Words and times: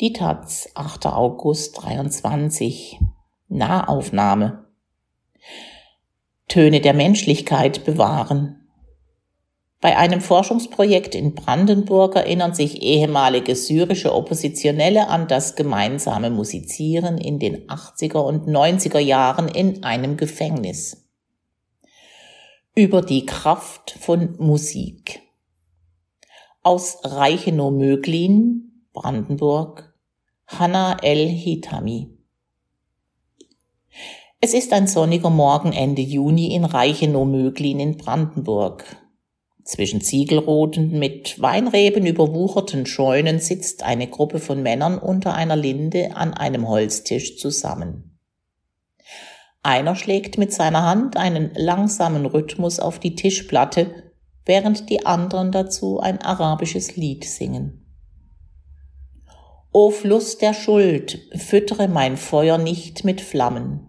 Die 0.00 0.14
Taz, 0.14 0.70
8. 0.76 1.08
August 1.08 1.82
23. 1.82 2.98
Nahaufnahme. 3.48 4.64
Töne 6.48 6.80
der 6.80 6.94
Menschlichkeit 6.94 7.84
bewahren. 7.84 8.66
Bei 9.78 9.98
einem 9.98 10.22
Forschungsprojekt 10.22 11.14
in 11.14 11.34
Brandenburg 11.34 12.16
erinnern 12.16 12.54
sich 12.54 12.80
ehemalige 12.80 13.54
syrische 13.54 14.14
Oppositionelle 14.14 15.08
an 15.08 15.28
das 15.28 15.54
gemeinsame 15.54 16.30
Musizieren 16.30 17.18
in 17.18 17.38
den 17.38 17.66
80er 17.66 18.20
und 18.20 18.48
90er 18.48 19.00
Jahren 19.00 19.48
in 19.48 19.84
einem 19.84 20.16
Gefängnis. 20.16 21.10
Über 22.74 23.02
die 23.02 23.26
Kraft 23.26 23.90
von 24.00 24.34
Musik. 24.38 25.20
Aus 26.62 27.00
Reichenau-Möglin, 27.04 28.86
Brandenburg, 28.94 29.89
Hanna 30.58 30.96
El-Hitami. 31.00 32.10
Es 34.40 34.52
ist 34.52 34.72
ein 34.72 34.88
sonniger 34.88 35.30
Morgen 35.30 35.72
Ende 35.72 36.02
Juni 36.02 36.54
in 36.54 36.64
Reichenau-Möglin 36.64 37.78
in 37.78 37.96
Brandenburg. 37.96 38.84
Zwischen 39.62 40.00
Ziegelroten 40.00 40.98
mit 40.98 41.40
Weinreben 41.40 42.04
überwucherten 42.04 42.84
Scheunen 42.84 43.38
sitzt 43.38 43.84
eine 43.84 44.08
Gruppe 44.08 44.40
von 44.40 44.60
Männern 44.60 44.98
unter 44.98 45.34
einer 45.34 45.56
Linde 45.56 46.16
an 46.16 46.34
einem 46.34 46.68
Holztisch 46.68 47.38
zusammen. 47.38 48.18
Einer 49.62 49.94
schlägt 49.94 50.36
mit 50.36 50.52
seiner 50.52 50.82
Hand 50.82 51.16
einen 51.16 51.52
langsamen 51.54 52.26
Rhythmus 52.26 52.80
auf 52.80 52.98
die 52.98 53.14
Tischplatte, 53.14 54.12
während 54.44 54.90
die 54.90 55.06
anderen 55.06 55.52
dazu 55.52 56.00
ein 56.00 56.20
arabisches 56.20 56.96
Lied 56.96 57.24
singen. 57.24 57.79
O 59.72 59.90
Fluss 59.90 60.36
der 60.36 60.52
Schuld, 60.52 61.20
füttere 61.36 61.86
mein 61.86 62.16
Feuer 62.16 62.58
nicht 62.58 63.04
mit 63.04 63.20
Flammen. 63.20 63.86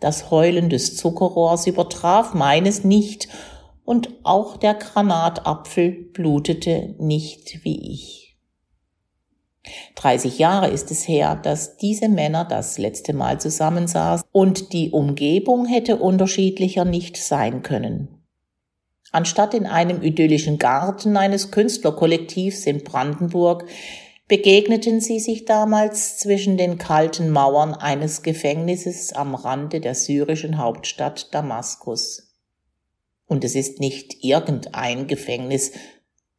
Das 0.00 0.32
Heulen 0.32 0.68
des 0.68 0.96
Zuckerrohrs 0.96 1.68
übertraf 1.68 2.34
meines 2.34 2.82
nicht, 2.82 3.28
und 3.84 4.10
auch 4.24 4.56
der 4.56 4.74
Granatapfel 4.74 5.92
blutete 6.12 6.96
nicht 6.98 7.64
wie 7.64 7.92
ich. 7.92 8.36
30 9.94 10.40
Jahre 10.40 10.70
ist 10.70 10.90
es 10.90 11.06
her, 11.06 11.36
dass 11.36 11.76
diese 11.76 12.08
Männer 12.08 12.44
das 12.44 12.78
letzte 12.78 13.12
Mal 13.12 13.40
zusammensaßen 13.40 14.26
und 14.32 14.72
die 14.72 14.90
Umgebung 14.90 15.66
hätte 15.66 15.96
unterschiedlicher 15.98 16.84
nicht 16.84 17.16
sein 17.16 17.62
können. 17.62 18.08
Anstatt 19.12 19.54
in 19.54 19.66
einem 19.66 20.02
idyllischen 20.02 20.58
Garten 20.58 21.16
eines 21.16 21.50
Künstlerkollektivs 21.52 22.66
in 22.66 22.82
Brandenburg 22.82 23.66
begegneten 24.32 25.02
sie 25.02 25.20
sich 25.20 25.44
damals 25.44 26.16
zwischen 26.16 26.56
den 26.56 26.78
kalten 26.78 27.28
Mauern 27.28 27.74
eines 27.74 28.22
Gefängnisses 28.22 29.12
am 29.12 29.34
Rande 29.34 29.78
der 29.78 29.94
syrischen 29.94 30.56
Hauptstadt 30.56 31.34
Damaskus. 31.34 32.32
Und 33.26 33.44
es 33.44 33.54
ist 33.54 33.78
nicht 33.78 34.24
irgendein 34.24 35.06
Gefängnis, 35.06 35.72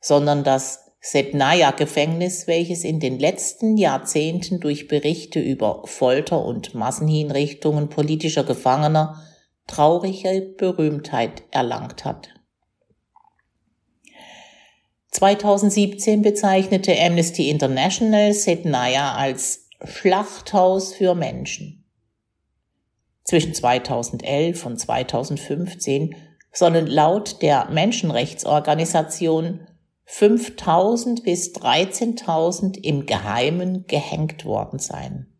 sondern 0.02 0.44
das 0.44 0.92
Sednaya-Gefängnis, 1.02 2.48
welches 2.48 2.84
in 2.84 3.00
den 3.00 3.20
letzten 3.20 3.78
Jahrzehnten 3.78 4.60
durch 4.60 4.88
Berichte 4.88 5.40
über 5.40 5.84
Folter 5.86 6.44
und 6.44 6.74
Massenhinrichtungen 6.74 7.90
politischer 7.90 8.44
Gefangener 8.44 9.22
traurige 9.68 10.42
Berühmtheit 10.58 11.44
erlangt 11.52 12.06
hat. 12.06 12.33
2017 15.14 16.24
bezeichnete 16.24 17.00
Amnesty 17.00 17.50
International 17.50 18.34
Sednaya 18.34 19.14
als 19.14 19.70
Schlachthaus 19.84 20.94
für 20.94 21.14
Menschen. 21.14 21.86
Zwischen 23.24 23.54
2011 23.54 24.66
und 24.66 24.80
2015 24.80 26.16
sollen 26.52 26.88
laut 26.88 27.44
der 27.44 27.70
Menschenrechtsorganisation 27.70 29.68
5000 30.06 31.24
bis 31.24 31.54
13.000 31.54 32.84
im 32.84 33.06
Geheimen 33.06 33.86
gehängt 33.86 34.46
worden 34.46 34.80
sein. 34.80 35.33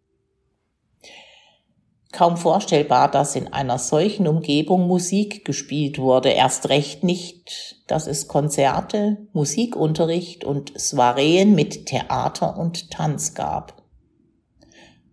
Kaum 2.14 2.38
vorstellbar, 2.38 3.10
dass 3.10 3.36
in 3.36 3.52
einer 3.52 3.80
solchen 3.80 4.28
Umgebung 4.28 4.88
Musik 4.88 5.46
gespielt 5.46 5.98
wurde, 5.98 6.30
erst 6.30 6.70
recht 6.70 7.04
nicht, 7.04 7.78
dass 7.88 8.06
es 8.06 8.28
Konzerte, 8.28 9.18
Musikunterricht 9.34 10.46
und 10.46 10.80
Soireen 10.80 11.56
mit 11.56 11.88
Theater 11.88 12.56
und 12.60 12.92
Tanz 12.92 13.34
gab. 13.34 13.82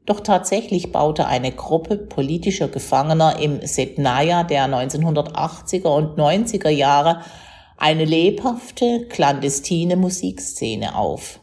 Doch 0.05 0.21
tatsächlich 0.21 0.93
baute 0.93 1.27
eine 1.27 1.53
Gruppe 1.53 1.97
politischer 1.97 2.69
Gefangener 2.69 3.39
im 3.39 3.67
Setnaya 3.67 4.45
der 4.45 4.67
1980er 4.67 5.89
und 5.89 6.19
90er 6.19 6.69
Jahre 6.69 7.23
eine 7.79 8.05
lebhafte, 8.05 9.07
clandestine 9.09 9.97
Musikszene 9.97 10.97
auf. 10.97 11.41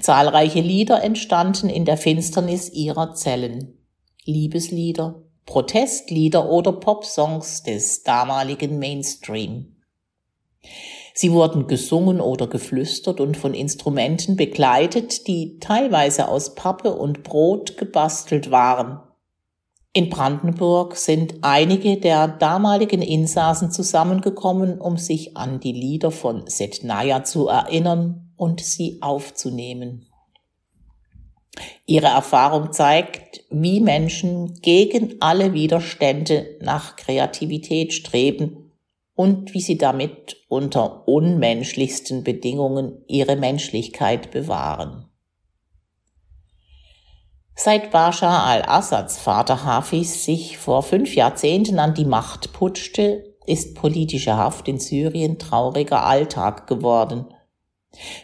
Zahlreiche 0.00 0.60
Lieder 0.60 1.04
entstanden 1.04 1.68
in 1.68 1.84
der 1.84 1.98
Finsternis 1.98 2.70
ihrer 2.70 3.12
Zellen. 3.12 3.75
Liebeslieder, 4.26 5.22
Protestlieder 5.46 6.50
oder 6.50 6.72
Popsongs 6.72 7.62
des 7.62 8.02
damaligen 8.02 8.78
Mainstream. 8.78 9.76
Sie 11.14 11.32
wurden 11.32 11.66
gesungen 11.66 12.20
oder 12.20 12.46
geflüstert 12.46 13.20
und 13.20 13.38
von 13.38 13.54
Instrumenten 13.54 14.36
begleitet, 14.36 15.26
die 15.26 15.58
teilweise 15.60 16.28
aus 16.28 16.54
Pappe 16.54 16.92
und 16.92 17.22
Brot 17.22 17.78
gebastelt 17.78 18.50
waren. 18.50 19.00
In 19.94 20.10
Brandenburg 20.10 20.96
sind 20.96 21.36
einige 21.40 21.98
der 21.98 22.28
damaligen 22.28 23.00
Insassen 23.00 23.70
zusammengekommen, 23.70 24.78
um 24.78 24.98
sich 24.98 25.38
an 25.38 25.58
die 25.58 25.72
Lieder 25.72 26.10
von 26.10 26.46
Setnaya 26.46 27.24
zu 27.24 27.48
erinnern 27.48 28.30
und 28.36 28.60
sie 28.60 28.98
aufzunehmen. 29.00 30.06
Ihre 31.86 32.08
Erfahrung 32.08 32.72
zeigt, 32.72 33.44
wie 33.50 33.80
Menschen 33.80 34.54
gegen 34.60 35.16
alle 35.20 35.52
Widerstände 35.52 36.58
nach 36.60 36.96
Kreativität 36.96 37.92
streben 37.92 38.72
und 39.14 39.54
wie 39.54 39.60
sie 39.60 39.78
damit 39.78 40.36
unter 40.48 41.08
unmenschlichsten 41.08 42.24
Bedingungen 42.24 43.02
ihre 43.06 43.36
Menschlichkeit 43.36 44.30
bewahren. 44.30 45.08
Seit 47.54 47.90
Bashar 47.90 48.44
al-Assads 48.44 49.18
Vater 49.18 49.64
Hafiz 49.64 50.24
sich 50.24 50.58
vor 50.58 50.82
fünf 50.82 51.14
Jahrzehnten 51.14 51.78
an 51.78 51.94
die 51.94 52.04
Macht 52.04 52.52
putschte, 52.52 53.34
ist 53.46 53.74
politische 53.74 54.36
Haft 54.36 54.68
in 54.68 54.78
Syrien 54.78 55.38
trauriger 55.38 56.04
Alltag 56.04 56.66
geworden– 56.66 57.26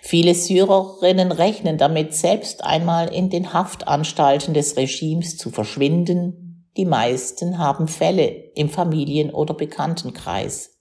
Viele 0.00 0.34
Syrerinnen 0.34 1.32
rechnen 1.32 1.78
damit, 1.78 2.14
selbst 2.14 2.64
einmal 2.64 3.12
in 3.12 3.30
den 3.30 3.52
Haftanstalten 3.52 4.54
des 4.54 4.76
Regimes 4.76 5.36
zu 5.36 5.50
verschwinden. 5.50 6.68
Die 6.76 6.84
meisten 6.84 7.58
haben 7.58 7.88
Fälle 7.88 8.28
im 8.54 8.68
Familien- 8.68 9.32
oder 9.32 9.54
Bekanntenkreis. 9.54 10.72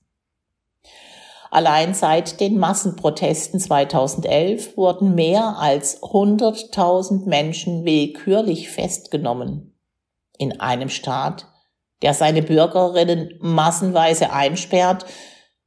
Allein 1.51 1.94
seit 1.94 2.40
den 2.40 2.57
Massenprotesten 2.57 3.59
2011 3.59 4.78
wurden 4.78 5.16
mehr 5.16 5.57
als 5.57 6.01
100.000 6.01 7.28
Menschen 7.28 7.84
willkürlich 7.84 8.69
festgenommen. 8.69 9.78
In 10.38 10.62
einem 10.62 10.88
Staat, 10.88 11.47
der 12.01 12.13
seine 12.13 12.41
Bürgerinnen 12.41 13.34
massenweise 13.41 14.31
einsperrt, 14.31 15.06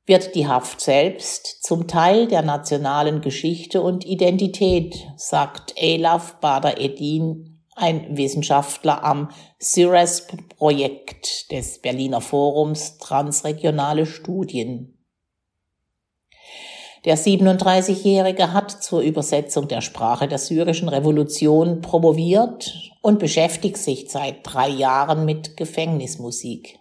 wird 0.06 0.34
die 0.34 0.46
Haft 0.46 0.80
selbst 0.80 1.62
zum 1.62 1.88
Teil 1.88 2.28
der 2.28 2.42
nationalen 2.42 3.20
Geschichte 3.20 3.80
und 3.80 4.04
Identität, 4.04 4.94
sagt 5.16 5.72
Elaf 5.76 6.36
Bader-Edin, 6.40 7.62
ein 7.74 8.16
Wissenschaftler 8.16 9.02
am 9.02 9.30
CIRES-Projekt 9.60 11.50
des 11.50 11.80
Berliner 11.80 12.20
Forums 12.20 12.98
Transregionale 12.98 14.06
Studien. 14.06 14.90
Der 17.04 17.18
37-Jährige 17.18 18.52
hat 18.52 18.70
zur 18.70 19.00
Übersetzung 19.00 19.68
der 19.68 19.82
Sprache 19.82 20.26
der 20.28 20.38
syrischen 20.38 20.88
Revolution 20.88 21.82
promoviert 21.82 22.72
und 23.02 23.18
beschäftigt 23.18 23.76
sich 23.76 24.06
seit 24.08 24.38
drei 24.42 24.68
Jahren 24.68 25.26
mit 25.26 25.56
Gefängnismusik. 25.56 26.78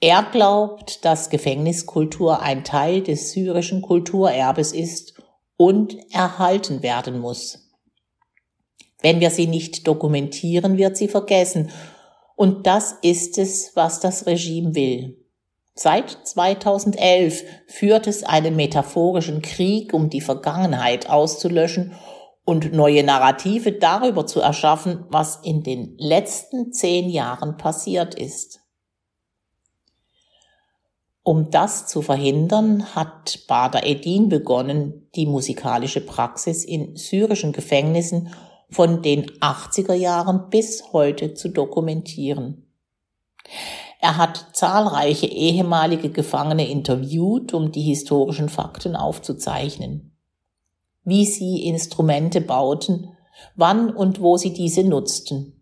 Er 0.00 0.24
glaubt, 0.30 1.04
dass 1.04 1.30
Gefängniskultur 1.30 2.42
ein 2.42 2.64
Teil 2.64 3.02
des 3.02 3.32
syrischen 3.32 3.80
Kulturerbes 3.80 4.72
ist 4.72 5.14
und 5.56 5.96
erhalten 6.12 6.82
werden 6.82 7.18
muss. 7.18 7.66
Wenn 9.00 9.20
wir 9.20 9.30
sie 9.30 9.46
nicht 9.46 9.86
dokumentieren, 9.86 10.76
wird 10.76 10.96
sie 10.96 11.08
vergessen. 11.08 11.70
Und 12.34 12.66
das 12.66 12.96
ist 13.02 13.38
es, 13.38 13.72
was 13.74 14.00
das 14.00 14.26
Regime 14.26 14.74
will. 14.74 15.24
Seit 15.74 16.10
2011 16.10 17.44
führt 17.66 18.06
es 18.06 18.22
einen 18.22 18.56
metaphorischen 18.56 19.42
Krieg, 19.42 19.94
um 19.94 20.10
die 20.10 20.20
Vergangenheit 20.20 21.08
auszulöschen 21.08 21.92
und 22.44 22.72
neue 22.72 23.02
Narrative 23.02 23.72
darüber 23.72 24.26
zu 24.26 24.40
erschaffen, 24.40 25.04
was 25.08 25.40
in 25.42 25.62
den 25.62 25.94
letzten 25.98 26.72
zehn 26.72 27.08
Jahren 27.08 27.56
passiert 27.56 28.14
ist. 28.14 28.60
Um 31.28 31.50
das 31.50 31.88
zu 31.88 32.02
verhindern, 32.02 32.94
hat 32.94 33.48
Bader 33.48 33.84
Edin 33.84 34.28
begonnen, 34.28 35.08
die 35.16 35.26
musikalische 35.26 36.00
Praxis 36.00 36.64
in 36.64 36.94
syrischen 36.94 37.50
Gefängnissen 37.50 38.28
von 38.70 39.02
den 39.02 39.26
80er 39.40 39.94
Jahren 39.94 40.50
bis 40.50 40.92
heute 40.92 41.34
zu 41.34 41.48
dokumentieren. 41.48 42.70
Er 43.98 44.18
hat 44.18 44.50
zahlreiche 44.52 45.26
ehemalige 45.26 46.10
Gefangene 46.10 46.68
interviewt, 46.70 47.52
um 47.52 47.72
die 47.72 47.82
historischen 47.82 48.48
Fakten 48.48 48.94
aufzuzeichnen. 48.94 50.16
Wie 51.02 51.24
sie 51.26 51.64
Instrumente 51.64 52.40
bauten, 52.40 53.16
wann 53.56 53.92
und 53.92 54.20
wo 54.20 54.36
sie 54.36 54.52
diese 54.52 54.84
nutzten. 54.84 55.60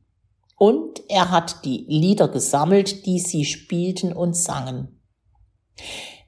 Und 0.58 1.00
er 1.08 1.30
hat 1.30 1.64
die 1.64 1.86
Lieder 1.88 2.28
gesammelt, 2.28 3.06
die 3.06 3.18
sie 3.18 3.46
spielten 3.46 4.12
und 4.12 4.36
sangen. 4.36 4.93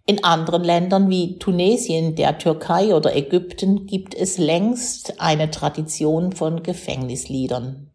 In 0.07 0.23
anderen 0.23 0.63
Ländern 0.63 1.11
wie 1.11 1.39
Tunesien, 1.39 2.15
der 2.15 2.39
Türkei 2.39 2.95
oder 2.95 3.17
Ägypten 3.17 3.87
gibt 3.87 4.15
es 4.15 4.39
längst 4.39 5.21
eine 5.21 5.51
Tradition 5.51 6.33
von 6.33 6.63
Gefängnisliedern. 6.63 7.91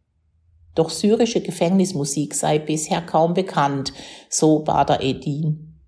Doch 0.76 0.90
syrische 0.90 1.42
Gefängnismusik 1.42 2.34
sei 2.34 2.60
bisher 2.60 3.02
kaum 3.02 3.34
bekannt, 3.34 3.94
so 4.30 4.60
Bader 4.60 5.02
Edin. 5.02 5.80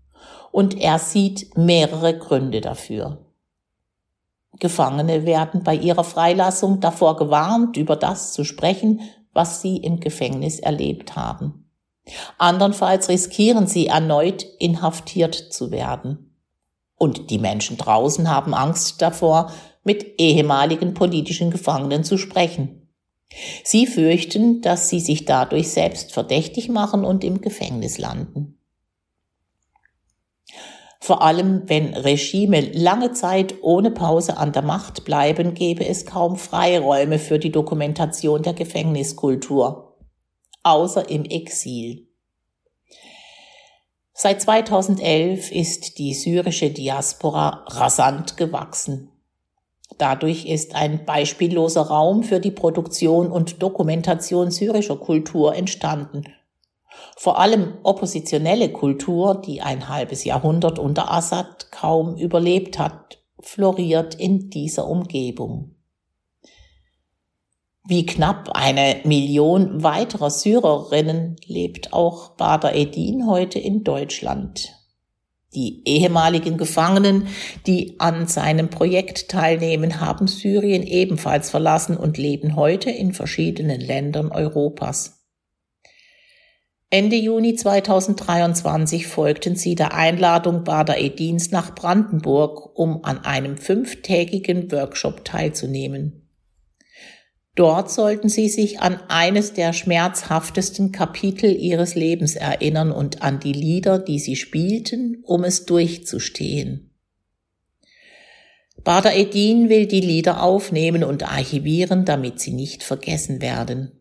Und 0.51 0.80
er 0.80 1.00
sieht 1.00 1.57
mehrere 1.57 2.18
Gründe 2.18 2.62
dafür. 2.62 3.25
Gefangene 4.60 5.25
werden 5.25 5.63
bei 5.63 5.75
ihrer 5.75 6.04
Freilassung 6.04 6.80
davor 6.80 7.18
gewarnt, 7.18 7.75
über 7.75 7.95
das 7.95 8.33
zu 8.33 8.44
sprechen, 8.44 9.01
was 9.33 9.62
sie 9.62 9.77
im 9.77 10.00
Gefängnis 10.00 10.60
erlebt 10.60 11.15
haben. 11.15 11.62
Andernfalls 12.38 13.10
riskieren 13.10 13.68
sie 13.68 13.88
erneut 13.88 14.46
inhaftiert 14.60 15.36
zu 15.36 15.72
werden. 15.72 16.36
Und 16.96 17.30
die 17.30 17.40
Menschen 17.40 17.78
draußen 17.78 18.30
haben 18.30 18.54
Angst 18.54 19.02
davor, 19.02 19.52
mit 19.84 20.20
ehemaligen 20.20 20.94
politischen 20.94 21.52
Gefangenen 21.52 22.04
zu 22.04 22.18
sprechen. 22.18 22.88
Sie 23.64 23.88
fürchten, 23.88 24.62
dass 24.62 24.90
sie 24.90 25.00
sich 25.00 25.26
dadurch 25.26 25.72
selbst 25.72 26.14
verdächtig 26.14 26.70
machen 26.70 27.04
und 27.04 27.24
im 27.24 27.42
Gefängnis 27.42 27.98
landen. 27.98 28.60
Vor 31.00 31.22
allem, 31.22 31.64
wenn 31.68 31.94
Regime 31.96 32.62
lange 32.62 33.12
Zeit 33.12 33.56
ohne 33.62 33.92
Pause 33.92 34.38
an 34.38 34.54
der 34.54 34.62
Macht 34.62 35.04
bleiben, 35.04 35.54
gäbe 35.54 35.86
es 35.86 36.06
kaum 36.06 36.38
Freiräume 36.38 37.20
für 37.20 37.40
die 37.40 37.52
Dokumentation 37.52 38.42
der 38.42 38.54
Gefängniskultur 38.54 39.83
außer 40.63 41.10
im 41.10 41.25
Exil. 41.25 42.07
Seit 44.13 44.42
2011 44.42 45.51
ist 45.51 45.98
die 45.98 46.13
syrische 46.13 46.69
Diaspora 46.69 47.65
rasant 47.68 48.38
gewachsen. 48.38 49.10
Dadurch 49.98 50.45
ist 50.45 50.75
ein 50.75 51.06
beispielloser 51.06 51.81
Raum 51.81 52.24
für 52.24 52.39
die 52.39 52.51
Produktion 52.51 53.31
und 53.31 53.62
Dokumentation 53.62 54.51
syrischer 54.51 54.98
Kultur 54.98 55.56
entstanden. 55.56 56.24
Vor 57.18 57.39
allem 57.39 57.74
oppositionelle 57.83 58.71
Kultur, 58.71 59.42
die 59.42 59.62
ein 59.62 59.89
halbes 59.89 60.24
Jahrhundert 60.24 60.80
unter 60.80 61.12
Assad 61.12 61.71
kaum 61.71 62.15
überlebt 62.15 62.80
hat, 62.80 63.19
floriert 63.39 64.15
in 64.15 64.50
dieser 64.50 64.88
Umgebung. 64.88 65.73
Wie 67.86 68.06
knapp 68.06 68.50
eine 68.54 69.02
Million 69.04 69.84
weiterer 69.84 70.30
Syrerinnen 70.30 71.36
lebt 71.46 71.92
auch 71.92 72.30
Bader 72.38 72.74
Edin 72.74 73.28
heute 73.28 73.60
in 73.60 73.84
Deutschland. 73.84 74.74
Die 75.54 75.82
ehemaligen 75.86 76.58
Gefangenen, 76.58 77.28
die 77.68 78.00
an 78.00 78.26
seinem 78.28 78.70
Projekt 78.70 79.28
teilnehmen, 79.28 80.00
haben 80.00 80.28
Syrien 80.28 80.84
ebenfalls 80.84 81.50
verlassen 81.50 81.98
und 81.98 82.18
leben 82.18 82.56
heute 82.56 82.90
in 82.90 83.14
verschiedenen 83.14 83.82
Ländern 83.82 84.32
Europas. 84.32 85.22
Ende 86.90 87.18
Juni 87.18 87.56
2023 87.56 89.08
folgten 89.08 89.58
sie 89.58 89.76
der 89.76 89.94
Einladung 89.94 90.64
Bader 90.64 91.00
Edins 91.00 91.52
nach 91.52 91.76
Brandenburg, 91.76 92.80
um 92.80 93.04
an 93.04 93.26
einem 93.26 93.58
fünftägigen 93.58 94.72
Workshop 94.72 95.26
teilzunehmen. 95.26 96.23
Dort 97.56 97.92
sollten 97.92 98.30
sie 98.30 98.50
sich 98.50 98.80
an 98.80 99.00
eines 99.10 99.54
der 99.54 99.74
schmerzhaftesten 99.74 100.92
Kapitel 100.92 101.56
ihres 101.56 101.94
Lebens 101.94 102.36
erinnern 102.36 102.92
und 102.92 103.22
an 103.22 103.40
die 103.40 103.54
Lieder, 103.54 104.00
die 104.00 104.18
sie 104.18 104.36
spielten, 104.36 105.24
um 105.24 105.44
es 105.44 105.66
durchzustehen. 105.66 106.90
Bader 108.84 109.16
Edin 109.16 109.70
will 109.70 109.86
die 109.86 110.02
Lieder 110.02 110.42
aufnehmen 110.42 111.04
und 111.04 111.24
archivieren, 111.24 112.06
damit 112.06 112.40
sie 112.40 112.52
nicht 112.52 112.84
vergessen 112.84 113.40
werden. 113.42 113.92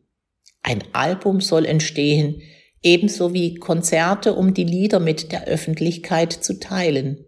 Ein 0.63 0.83
Album 0.93 1.41
soll 1.41 1.67
entstehen, 1.67 2.41
ebenso 2.83 3.35
wie 3.35 3.57
Konzerte, 3.57 4.35
um 4.35 4.55
die 4.55 4.65
Lieder 4.65 4.99
mit 4.99 5.31
der 5.31 5.45
Öffentlichkeit 5.45 6.33
zu 6.33 6.59
teilen. 6.59 7.27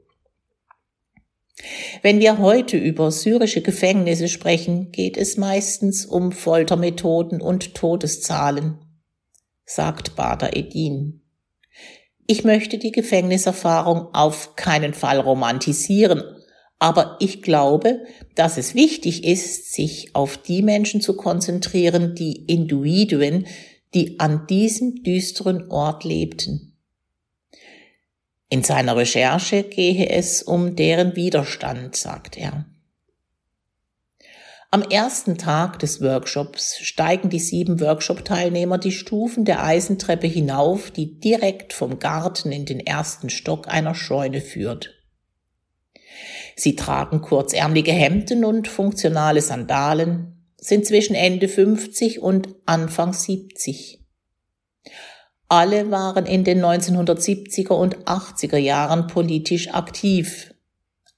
Wenn 2.02 2.20
wir 2.20 2.38
heute 2.38 2.76
über 2.76 3.10
syrische 3.10 3.62
Gefängnisse 3.62 4.28
sprechen, 4.28 4.90
geht 4.90 5.16
es 5.16 5.36
meistens 5.36 6.04
um 6.04 6.32
Foltermethoden 6.32 7.40
und 7.40 7.74
Todeszahlen, 7.74 8.78
sagt 9.64 10.16
Bader 10.16 10.56
Edin. 10.56 11.22
Ich 12.26 12.42
möchte 12.42 12.78
die 12.78 12.90
Gefängniserfahrung 12.90 14.14
auf 14.14 14.56
keinen 14.56 14.94
Fall 14.94 15.20
romantisieren, 15.20 16.22
aber 16.78 17.16
ich 17.20 17.42
glaube, 17.42 18.04
dass 18.34 18.56
es 18.56 18.74
wichtig 18.74 19.24
ist, 19.24 19.72
sich 19.72 20.14
auf 20.14 20.36
die 20.36 20.62
Menschen 20.62 21.00
zu 21.00 21.16
konzentrieren, 21.16 22.14
die 22.14 22.44
Individuen, 22.46 23.46
die 23.94 24.18
an 24.18 24.46
diesem 24.48 25.02
düsteren 25.02 25.70
Ort 25.70 26.04
lebten. 26.04 26.73
In 28.54 28.62
seiner 28.62 28.96
Recherche 28.96 29.64
gehe 29.64 30.10
es 30.10 30.40
um 30.40 30.76
deren 30.76 31.16
Widerstand, 31.16 31.96
sagt 31.96 32.38
er. 32.38 32.66
Am 34.70 34.82
ersten 34.82 35.38
Tag 35.38 35.80
des 35.80 36.00
Workshops 36.00 36.78
steigen 36.78 37.30
die 37.30 37.40
sieben 37.40 37.80
Workshop-Teilnehmer 37.80 38.78
die 38.78 38.92
Stufen 38.92 39.44
der 39.44 39.64
Eisentreppe 39.64 40.28
hinauf, 40.28 40.92
die 40.92 41.18
direkt 41.18 41.72
vom 41.72 41.98
Garten 41.98 42.52
in 42.52 42.64
den 42.64 42.78
ersten 42.78 43.28
Stock 43.28 43.66
einer 43.66 43.96
Scheune 43.96 44.40
führt. 44.40 45.02
Sie 46.54 46.76
tragen 46.76 47.22
kurzärmelige 47.22 47.90
Hemden 47.90 48.44
und 48.44 48.68
funktionale 48.68 49.40
Sandalen, 49.40 50.46
sind 50.58 50.86
zwischen 50.86 51.16
Ende 51.16 51.48
50 51.48 52.20
und 52.20 52.54
Anfang 52.66 53.14
70. 53.14 54.03
Alle 55.48 55.90
waren 55.90 56.26
in 56.26 56.44
den 56.44 56.64
1970er 56.64 57.72
und 57.72 57.98
80er 58.04 58.56
Jahren 58.56 59.06
politisch 59.06 59.72
aktiv. 59.72 60.54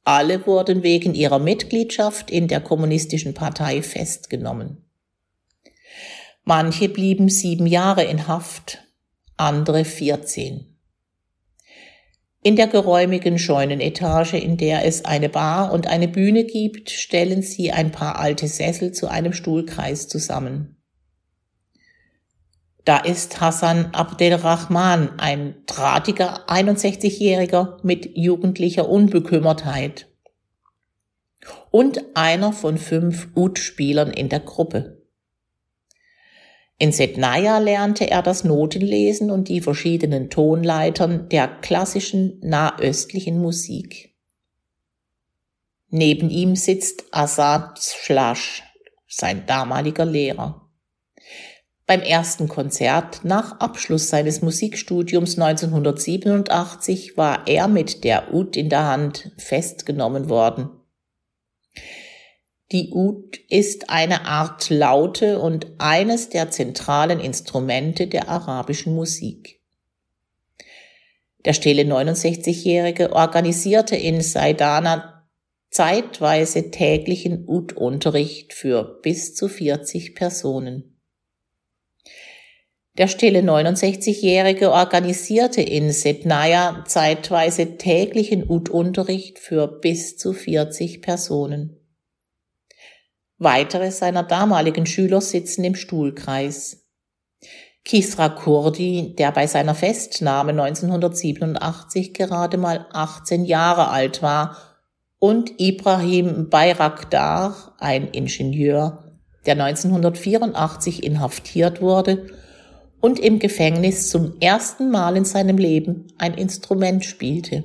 Alle 0.05 0.47
wurden 0.47 0.83
wegen 0.83 1.15
ihrer 1.15 1.39
Mitgliedschaft 1.39 2.31
in 2.31 2.49
der 2.49 2.61
kommunistischen 2.61 3.35
Partei 3.35 3.83
festgenommen. 3.83 4.85
Manche 6.45 6.89
blieben 6.89 7.29
sieben 7.29 7.67
Jahre 7.67 8.05
in 8.05 8.29
Haft, 8.29 8.79
andere 9.37 9.85
14. 9.85 10.77
In 12.43 12.55
der 12.55 12.69
geräumigen 12.69 13.41
Scheunenetage, 13.41 14.39
in 14.39 14.57
der 14.57 14.85
es 14.85 15.05
eine 15.05 15.29
Bar 15.29 15.73
und 15.73 15.89
eine 15.89 16.07
Bühne 16.07 16.45
gibt, 16.45 16.91
stellen 16.91 17.43
sie 17.43 17.73
ein 17.73 17.91
paar 17.91 18.21
alte 18.21 18.47
Sessel 18.47 18.93
zu 18.93 19.09
einem 19.09 19.33
Stuhlkreis 19.33 20.07
zusammen. 20.07 20.76
Da 22.87 22.99
ist 22.99 23.41
Hassan 23.41 23.87
Abdelrahman, 23.95 25.19
ein 25.19 25.57
drahtiger 25.67 26.49
61-Jähriger 26.49 27.81
mit 27.83 28.17
jugendlicher 28.17 28.89
Unbekümmertheit. 28.89 30.07
Und 31.73 32.01
einer 32.15 32.53
von 32.53 32.79
fünf 32.79 33.27
Ud-Spielern 33.35 34.13
in 34.13 34.29
der 34.29 34.39
Gruppe. 34.39 35.03
In 36.79 36.93
Sednaya 36.93 37.59
lernte 37.59 38.09
er 38.09 38.23
das 38.23 38.45
Notenlesen 38.45 39.33
und 39.33 39.49
die 39.49 39.61
verschiedenen 39.61 40.31
Tonleitern 40.31 41.29
der 41.29 41.49
klassischen 41.49 42.39
nahöstlichen 42.41 43.43
Musik. 43.43 44.15
Neben 45.89 46.31
ihm 46.31 46.55
sitzt 46.55 47.07
Assad 47.11 47.81
Schlasch, 47.81 48.63
sein 49.09 49.45
damaliger 49.47 50.05
Lehrer. 50.05 50.66
Beim 51.87 52.01
ersten 52.01 52.49
Konzert 52.49 53.21
nach 53.23 53.61
Abschluss 53.61 54.09
seines 54.09 54.43
Musikstudiums 54.43 55.39
1987 55.39 57.17
war 57.17 57.47
er 57.47 57.69
mit 57.69 58.03
der 58.03 58.35
Ud 58.35 58.57
in 58.57 58.69
der 58.69 58.87
Hand 58.87 59.31
festgenommen 59.39 60.29
worden. 60.29 60.69
Die 62.73 62.91
Ud 62.93 63.39
ist 63.49 63.89
eine 63.89 64.25
Art 64.25 64.69
Laute 64.69 65.39
und 65.39 65.69
eines 65.79 66.29
der 66.29 66.51
zentralen 66.51 67.21
Instrumente 67.21 68.09
der 68.09 68.29
arabischen 68.29 68.93
Musik. 68.93 69.61
Der 71.45 71.53
stille 71.53 71.83
69-Jährige 71.83 73.13
organisierte 73.13 73.95
in 73.95 74.21
Saidana 74.21 75.29
zeitweise 75.71 76.73
täglichen 76.73 77.45
Ud-Unterricht 77.47 78.53
für 78.53 78.99
bis 79.03 79.37
zu 79.37 79.49
40 79.49 80.17
Personen. 80.17 80.96
Der 82.99 83.09
stille 83.09 83.41
69-Jährige 83.41 84.73
organisierte 84.73 85.61
in 85.61 85.93
Setnaya 85.93 86.83
zeitweise 86.87 87.77
täglichen 87.77 88.49
Ud-Unterricht 88.49 89.39
für 89.39 89.67
bis 89.67 90.17
zu 90.17 90.33
40 90.33 91.03
Personen. 91.03 91.77
Weitere 93.37 93.91
seiner 93.91 94.23
damaligen 94.23 94.87
Schüler 94.87 95.21
sitzen 95.21 95.63
im 95.65 95.75
Stuhlkreis. 95.75 96.87
Kisra 97.85 98.31
Kurdi, 98.31 99.15
der 99.15 99.31
bei 99.31 99.47
seiner 99.47 99.75
Festnahme 99.75 100.53
1987 100.53 102.15
gerade 102.15 102.57
mal 102.57 102.87
18 102.93 103.45
Jahre 103.45 103.91
alt 103.91 104.23
war, 104.23 104.57
und 105.19 105.61
Ibrahim 105.61 106.49
Bayraktar, 106.49 107.75
ein 107.79 108.09
Ingenieur, 108.09 109.05
der 109.45 109.55
1984 109.55 111.05
inhaftiert 111.05 111.81
wurde 111.81 112.27
und 113.07 113.21
im 113.21 113.39
Gefängnis 113.39 114.11
zum 114.11 114.35
ersten 114.41 114.91
Mal 114.91 115.17
in 115.17 115.25
seinem 115.25 115.59
Leben 115.59 116.09
ein 116.19 116.35
Instrument 116.35 117.05
spielte. 117.05 117.63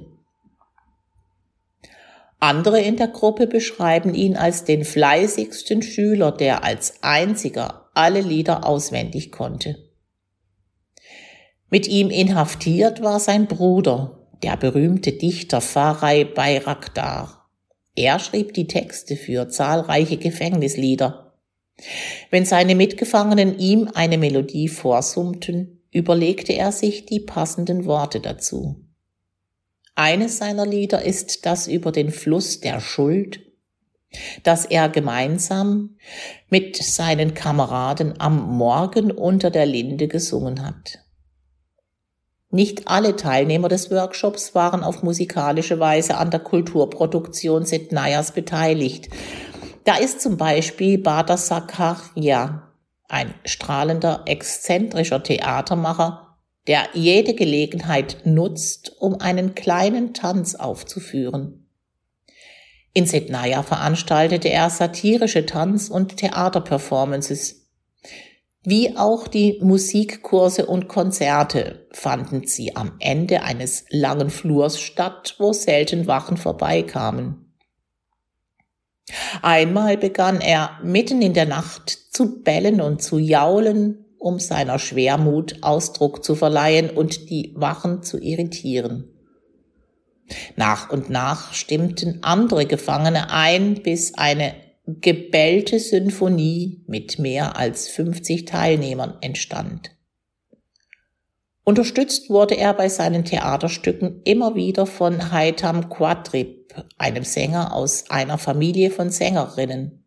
Andere 2.39 2.79
in 2.79 2.95
der 2.95 3.07
Gruppe 3.07 3.47
beschreiben 3.47 4.13
ihn 4.13 4.37
als 4.37 4.65
den 4.65 4.85
fleißigsten 4.85 5.81
Schüler, 5.81 6.31
der 6.31 6.63
als 6.63 7.01
einziger 7.01 7.89
alle 7.95 8.21
Lieder 8.21 8.67
auswendig 8.67 9.31
konnte. 9.31 9.77
Mit 11.71 11.87
ihm 11.87 12.11
inhaftiert 12.11 13.01
war 13.01 13.19
sein 13.19 13.47
Bruder, 13.47 14.27
der 14.43 14.57
berühmte 14.57 15.11
Dichter 15.11 15.59
Farai 15.59 16.23
Bayraktar. 16.23 17.49
Er 17.95 18.19
schrieb 18.19 18.53
die 18.53 18.67
Texte 18.67 19.15
für 19.15 19.49
zahlreiche 19.49 20.17
Gefängnislieder. 20.17 21.20
Wenn 22.29 22.45
seine 22.45 22.75
Mitgefangenen 22.75 23.57
ihm 23.57 23.89
eine 23.93 24.17
Melodie 24.17 24.67
vorsummten, 24.67 25.81
überlegte 25.91 26.53
er 26.53 26.71
sich 26.71 27.05
die 27.05 27.19
passenden 27.19 27.85
Worte 27.85 28.19
dazu. 28.19 28.85
Eines 29.95 30.37
seiner 30.37 30.65
Lieder 30.65 31.03
ist 31.03 31.45
das 31.45 31.67
über 31.67 31.91
den 31.91 32.11
Fluss 32.11 32.59
der 32.61 32.79
Schuld, 32.79 33.41
das 34.43 34.65
er 34.65 34.89
gemeinsam 34.89 35.97
mit 36.49 36.77
seinen 36.77 37.33
Kameraden 37.33 38.19
am 38.19 38.57
Morgen 38.57 39.11
unter 39.11 39.51
der 39.51 39.65
Linde 39.65 40.07
gesungen 40.07 40.65
hat. 40.65 40.99
Nicht 42.53 42.89
alle 42.89 43.15
Teilnehmer 43.15 43.69
des 43.69 43.89
Workshops 43.91 44.53
waren 44.53 44.83
auf 44.83 45.03
musikalische 45.03 45.79
Weise 45.79 46.17
an 46.17 46.31
der 46.31 46.41
Kulturproduktion 46.41 47.65
Setnayas 47.65 48.33
beteiligt. 48.33 49.07
Da 49.83 49.95
ist 49.95 50.21
zum 50.21 50.37
Beispiel 50.37 50.97
Bader 50.97 51.37
Sakarya, 51.37 52.71
ein 53.07 53.33
strahlender, 53.45 54.23
exzentrischer 54.25 55.23
Theatermacher, 55.23 56.37
der 56.67 56.89
jede 56.93 57.33
Gelegenheit 57.33 58.19
nutzt, 58.23 58.95
um 58.99 59.19
einen 59.19 59.55
kleinen 59.55 60.13
Tanz 60.13 60.55
aufzuführen. 60.55 61.67
In 62.93 63.05
Setnaya 63.05 63.63
veranstaltete 63.63 64.49
er 64.49 64.69
satirische 64.69 65.45
Tanz- 65.45 65.89
und 65.89 66.17
Theaterperformances. 66.17 67.69
Wie 68.63 68.95
auch 68.95 69.27
die 69.27 69.59
Musikkurse 69.61 70.67
und 70.67 70.87
Konzerte 70.87 71.87
fanden 71.91 72.45
sie 72.45 72.75
am 72.75 72.93
Ende 72.99 73.41
eines 73.41 73.85
langen 73.89 74.29
Flurs 74.29 74.79
statt, 74.79 75.35
wo 75.39 75.51
selten 75.51 76.05
Wachen 76.05 76.37
vorbeikamen. 76.37 77.40
Einmal 79.41 79.97
begann 79.97 80.41
er 80.41 80.79
mitten 80.83 81.21
in 81.21 81.33
der 81.33 81.45
Nacht 81.45 81.89
zu 81.89 82.41
bellen 82.43 82.81
und 82.81 83.01
zu 83.01 83.17
jaulen, 83.17 84.05
um 84.19 84.39
seiner 84.39 84.77
Schwermut 84.77 85.57
Ausdruck 85.61 86.23
zu 86.23 86.35
verleihen 86.35 86.89
und 86.91 87.29
die 87.29 87.53
Wachen 87.55 88.03
zu 88.03 88.19
irritieren. 88.19 89.09
Nach 90.55 90.89
und 90.91 91.09
nach 91.09 91.53
stimmten 91.53 92.19
andere 92.21 92.65
Gefangene 92.65 93.31
ein, 93.31 93.81
bis 93.81 94.13
eine 94.13 94.53
gebellte 94.85 95.79
Symphonie 95.79 96.83
mit 96.87 97.19
mehr 97.19 97.57
als 97.57 97.87
50 97.89 98.45
Teilnehmern 98.45 99.17
entstand. 99.21 99.91
Unterstützt 101.63 102.29
wurde 102.29 102.57
er 102.57 102.73
bei 102.73 102.89
seinen 102.89 103.23
Theaterstücken 103.23 104.21
immer 104.23 104.55
wieder 104.55 104.85
von 104.85 105.31
Haitam 105.31 105.89
Quadrib, 105.89 106.60
einem 106.97 107.23
Sänger 107.23 107.73
aus 107.73 108.09
einer 108.09 108.37
Familie 108.37 108.91
von 108.91 109.09
Sängerinnen. 109.09 110.03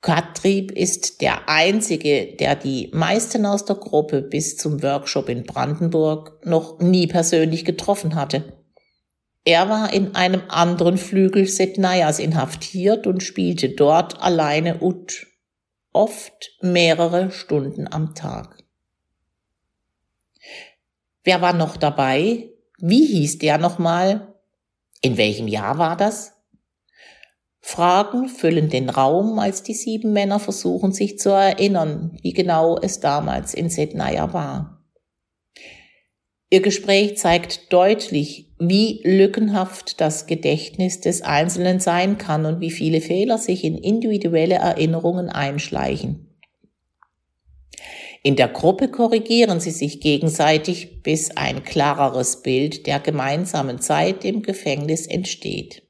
Katrib 0.00 0.70
ist 0.70 1.22
der 1.22 1.48
einzige, 1.48 2.36
der 2.36 2.56
die 2.56 2.90
meisten 2.92 3.46
aus 3.46 3.64
der 3.64 3.76
Gruppe 3.76 4.20
bis 4.20 4.58
zum 4.58 4.82
Workshop 4.82 5.30
in 5.30 5.44
Brandenburg 5.44 6.44
noch 6.44 6.78
nie 6.78 7.06
persönlich 7.06 7.64
getroffen 7.64 8.14
hatte. 8.14 8.52
Er 9.46 9.70
war 9.70 9.92
in 9.92 10.14
einem 10.14 10.42
anderen 10.48 10.98
Flügel 10.98 11.46
Setnayas 11.46 12.18
inhaftiert 12.18 13.06
und 13.06 13.22
spielte 13.22 13.70
dort 13.70 14.20
alleine 14.22 14.82
Ut, 14.82 15.26
oft 15.92 16.50
mehrere 16.60 17.30
Stunden 17.30 17.90
am 17.90 18.14
Tag. 18.14 18.58
Wer 21.22 21.40
war 21.40 21.54
noch 21.54 21.78
dabei? 21.78 22.50
Wie 22.78 23.06
hieß 23.06 23.38
der 23.38 23.56
nochmal? 23.56 24.33
In 25.04 25.18
welchem 25.18 25.48
Jahr 25.48 25.76
war 25.76 25.98
das? 25.98 26.32
Fragen 27.60 28.30
füllen 28.30 28.70
den 28.70 28.88
Raum, 28.88 29.38
als 29.38 29.62
die 29.62 29.74
sieben 29.74 30.14
Männer 30.14 30.40
versuchen 30.40 30.92
sich 30.92 31.18
zu 31.18 31.28
erinnern, 31.28 32.16
wie 32.22 32.32
genau 32.32 32.78
es 32.80 33.00
damals 33.00 33.52
in 33.52 33.68
Sednaya 33.68 34.32
war. 34.32 34.82
Ihr 36.48 36.62
Gespräch 36.62 37.18
zeigt 37.18 37.70
deutlich, 37.70 38.54
wie 38.58 39.02
lückenhaft 39.04 40.00
das 40.00 40.26
Gedächtnis 40.26 41.02
des 41.02 41.20
Einzelnen 41.20 41.80
sein 41.80 42.16
kann 42.16 42.46
und 42.46 42.60
wie 42.60 42.70
viele 42.70 43.02
Fehler 43.02 43.36
sich 43.36 43.62
in 43.62 43.76
individuelle 43.76 44.54
Erinnerungen 44.54 45.28
einschleichen. 45.28 46.33
In 48.26 48.36
der 48.36 48.48
Gruppe 48.48 48.88
korrigieren 48.88 49.60
sie 49.60 49.70
sich 49.70 50.00
gegenseitig, 50.00 51.02
bis 51.02 51.36
ein 51.36 51.62
klareres 51.62 52.40
Bild 52.40 52.86
der 52.86 52.98
gemeinsamen 52.98 53.80
Zeit 53.80 54.24
im 54.24 54.40
Gefängnis 54.40 55.06
entsteht. 55.06 55.82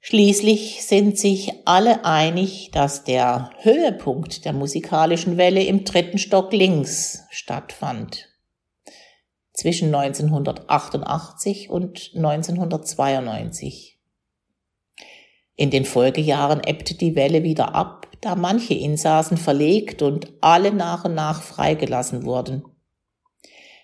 Schließlich 0.00 0.84
sind 0.84 1.16
sich 1.16 1.52
alle 1.64 2.04
einig, 2.04 2.72
dass 2.72 3.04
der 3.04 3.50
Höhepunkt 3.60 4.44
der 4.44 4.52
musikalischen 4.52 5.36
Welle 5.36 5.62
im 5.62 5.84
dritten 5.84 6.18
Stock 6.18 6.52
links 6.52 7.20
stattfand. 7.30 8.28
Zwischen 9.52 9.94
1988 9.94 11.70
und 11.70 12.10
1992. 12.16 14.00
In 15.54 15.70
den 15.70 15.84
Folgejahren 15.84 16.64
ebbte 16.64 16.96
die 16.96 17.14
Welle 17.14 17.44
wieder 17.44 17.76
ab, 17.76 18.07
da 18.20 18.34
manche 18.34 18.74
Insassen 18.74 19.36
verlegt 19.36 20.02
und 20.02 20.32
alle 20.40 20.72
nach 20.72 21.04
und 21.04 21.14
nach 21.14 21.42
freigelassen 21.42 22.24
wurden. 22.24 22.64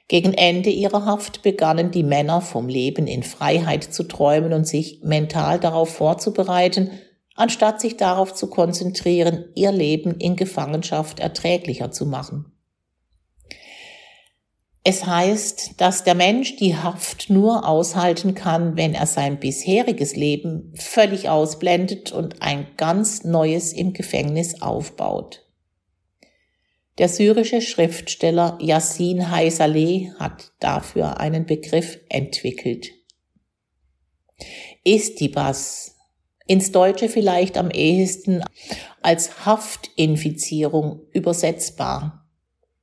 Gegen 0.08 0.34
Ende 0.34 0.70
ihrer 0.70 1.06
Haft 1.06 1.42
begannen 1.42 1.90
die 1.90 2.02
Männer 2.02 2.40
vom 2.40 2.68
Leben 2.68 3.06
in 3.06 3.22
Freiheit 3.22 3.84
zu 3.84 4.04
träumen 4.04 4.52
und 4.52 4.66
sich 4.66 5.00
mental 5.02 5.58
darauf 5.58 5.94
vorzubereiten, 5.94 6.90
anstatt 7.34 7.80
sich 7.80 7.96
darauf 7.96 8.34
zu 8.34 8.48
konzentrieren, 8.50 9.46
ihr 9.54 9.72
Leben 9.72 10.18
in 10.18 10.36
Gefangenschaft 10.36 11.20
erträglicher 11.20 11.90
zu 11.90 12.06
machen. 12.06 12.53
Es 14.86 15.06
heißt, 15.06 15.80
dass 15.80 16.04
der 16.04 16.14
Mensch 16.14 16.56
die 16.56 16.76
Haft 16.76 17.30
nur 17.30 17.66
aushalten 17.66 18.34
kann, 18.34 18.76
wenn 18.76 18.94
er 18.94 19.06
sein 19.06 19.40
bisheriges 19.40 20.14
Leben 20.14 20.74
völlig 20.76 21.30
ausblendet 21.30 22.12
und 22.12 22.42
ein 22.42 22.66
ganz 22.76 23.24
neues 23.24 23.72
im 23.72 23.94
Gefängnis 23.94 24.60
aufbaut. 24.60 25.40
Der 26.98 27.08
syrische 27.08 27.62
Schriftsteller 27.62 28.58
Yassin 28.60 29.30
Haysaleh 29.30 30.12
hat 30.18 30.52
dafür 30.60 31.18
einen 31.18 31.46
Begriff 31.46 31.98
entwickelt. 32.10 32.90
Istibas, 34.84 35.96
ins 36.46 36.72
Deutsche 36.72 37.08
vielleicht 37.08 37.56
am 37.56 37.70
ehesten 37.70 38.42
als 39.00 39.46
Haftinfizierung 39.46 41.00
übersetzbar, 41.12 42.23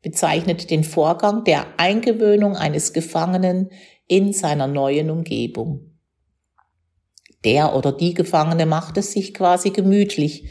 bezeichnet 0.01 0.69
den 0.69 0.83
Vorgang 0.83 1.43
der 1.43 1.65
Eingewöhnung 1.77 2.55
eines 2.55 2.93
Gefangenen 2.93 3.69
in 4.07 4.33
seiner 4.33 4.67
neuen 4.67 5.09
Umgebung. 5.09 5.91
Der 7.43 7.75
oder 7.75 7.91
die 7.91 8.13
Gefangene 8.13 8.65
macht 8.65 8.97
es 8.97 9.13
sich 9.13 9.33
quasi 9.33 9.71
gemütlich, 9.71 10.49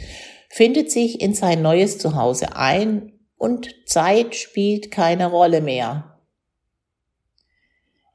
findet 0.49 0.91
sich 0.91 1.21
in 1.21 1.35
sein 1.35 1.63
neues 1.63 1.99
Zuhause 1.99 2.57
ein 2.57 3.13
und 3.37 3.71
Zeit 3.87 4.35
spielt 4.35 4.91
keine 4.91 5.27
Rolle 5.27 5.61
mehr. 5.61 6.21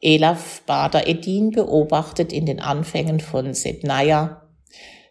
Elaf 0.01 0.61
Bader-Edin 0.65 1.51
beobachtet 1.51 2.31
in 2.31 2.45
den 2.45 2.59
Anfängen 2.59 3.19
von 3.19 3.53
Setnaya, 3.53 4.47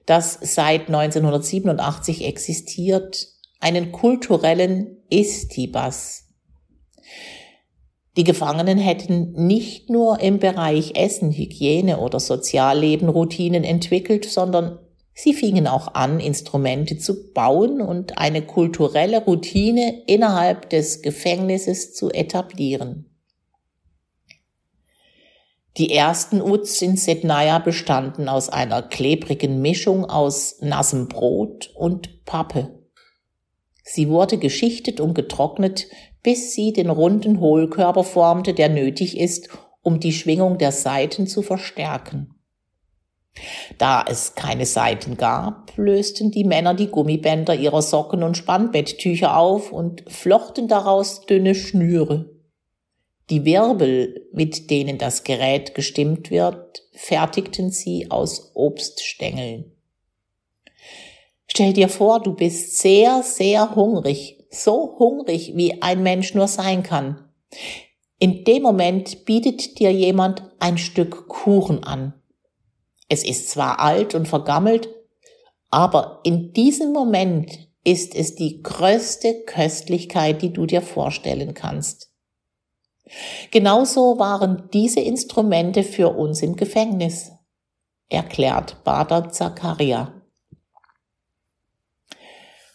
das 0.07 0.39
seit 0.41 0.89
1987 0.89 2.27
existiert, 2.27 3.34
einen 3.65 3.93
kulturellen 3.93 4.99
Istibas. 5.09 6.29
Die 8.19 8.25
Gefangenen 8.25 8.77
hätten 8.77 9.33
nicht 9.33 9.89
nur 9.89 10.21
im 10.21 10.39
Bereich 10.39 10.95
Essen, 10.97 11.33
Hygiene 11.33 11.99
oder 11.99 12.21
Sozialleben 12.21 13.09
Routinen 13.09 13.65
entwickelt, 13.65 14.27
sondern 14.27 14.79
sie 15.15 15.33
fingen 15.33 15.67
auch 15.67 15.95
an, 15.95 16.21
Instrumente 16.21 16.99
zu 16.99 17.33
bauen 17.33 17.81
und 17.81 18.19
eine 18.19 18.43
kulturelle 18.43 19.25
Routine 19.25 20.03
innerhalb 20.07 20.69
des 20.69 21.01
Gefängnisses 21.01 21.95
zu 21.95 22.11
etablieren. 22.11 23.11
Die 25.79 25.93
ersten 25.93 26.43
Uts 26.43 26.83
in 26.83 26.99
Setnaya 26.99 27.61
bestanden 27.61 28.29
aus 28.29 28.51
einer 28.51 28.83
klebrigen 28.83 29.63
Mischung 29.63 30.05
aus 30.05 30.57
nassem 30.61 31.09
Brot 31.09 31.71
und 31.75 32.25
Pappe. 32.27 32.84
Sie 33.85 34.09
wurde 34.09 34.39
geschichtet 34.39 34.99
und 34.99 35.15
getrocknet, 35.15 35.87
bis 36.23 36.55
sie 36.55 36.73
den 36.73 36.89
runden 36.89 37.39
Hohlkörper 37.39 38.03
formte, 38.03 38.55
der 38.55 38.71
nötig 38.71 39.19
ist, 39.19 39.51
um 39.83 40.01
die 40.01 40.13
Schwingung 40.13 40.57
der 40.57 40.73
Saiten 40.73 41.27
zu 41.27 41.43
verstärken. 41.43 42.31
Da 43.79 44.05
es 44.09 44.35
keine 44.35 44.65
Saiten 44.65 45.17
gab, 45.17 45.77
lösten 45.77 46.31
die 46.31 46.45
Männer 46.45 46.73
die 46.75 46.87
Gummibänder 46.87 47.55
ihrer 47.55 47.83
Socken 47.83 48.23
und 48.23 48.37
Spannbetttücher 48.37 49.37
auf 49.37 49.71
und 49.71 50.05
flochten 50.11 50.69
daraus 50.69 51.27
dünne 51.27 51.55
Schnüre. 51.55 52.31
Die 53.31 53.45
Wirbel, 53.45 54.29
mit 54.33 54.71
denen 54.71 54.99
das 54.99 55.25
Gerät 55.25 55.75
gestimmt 55.75 56.31
wird, 56.31 56.83
fertigten 56.93 57.71
sie 57.71 58.11
aus 58.11 58.53
Obststängeln. 58.55 59.74
Stell 61.47 61.73
dir 61.73 61.89
vor, 61.89 62.21
du 62.21 62.35
bist 62.35 62.79
sehr, 62.79 63.23
sehr 63.23 63.75
hungrig, 63.75 64.45
so 64.51 64.97
hungrig, 64.99 65.53
wie 65.57 65.83
ein 65.83 66.03
Mensch 66.03 66.35
nur 66.35 66.49
sein 66.49 66.83
kann. 66.83 67.29
In 68.19 68.45
dem 68.45 68.63
Moment 68.63 69.25
bietet 69.25 69.79
dir 69.79 69.93
jemand 69.93 70.43
ein 70.59 70.79
Stück 70.79 71.29
Kuchen 71.29 71.85
an. 71.85 72.15
Es 73.09 73.25
ist 73.25 73.51
zwar 73.51 73.81
alt 73.81 74.15
und 74.15 74.27
vergammelt, 74.27 74.89
aber 75.71 76.21
in 76.25 76.53
diesem 76.53 76.93
Moment 76.93 77.69
ist 77.85 78.15
es 78.15 78.35
die 78.35 78.63
größte 78.63 79.43
Köstlichkeit, 79.45 80.41
die 80.41 80.53
du 80.53 80.65
dir 80.65 80.81
vorstellen 80.81 81.53
kannst. 81.53 82.11
Genauso 83.51 84.19
waren 84.19 84.71
diese 84.73 85.01
Instrumente 85.01 85.83
für 85.83 86.17
uns 86.17 86.43
im 86.43 86.57
Gefängnis, 86.57 87.33
erklärt 88.09 88.83
Bader 88.85 89.31
Zakaria. 89.31 90.24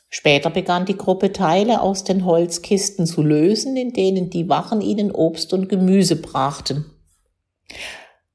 Später 0.10 0.50
begann 0.50 0.86
die 0.86 0.98
Gruppe 0.98 1.32
Teile 1.32 1.82
aus 1.82 2.04
den 2.04 2.25
Holzkisten 2.25 3.06
zu 3.06 3.22
lösen, 3.22 3.78
in 3.78 3.94
denen 3.94 4.30
die 4.32 4.50
Wachen 4.50 4.82
ihnen 4.82 5.12
Obst 5.12 5.54
und 5.54 5.70
Gemüse 5.70 6.16
brachten. 6.16 6.86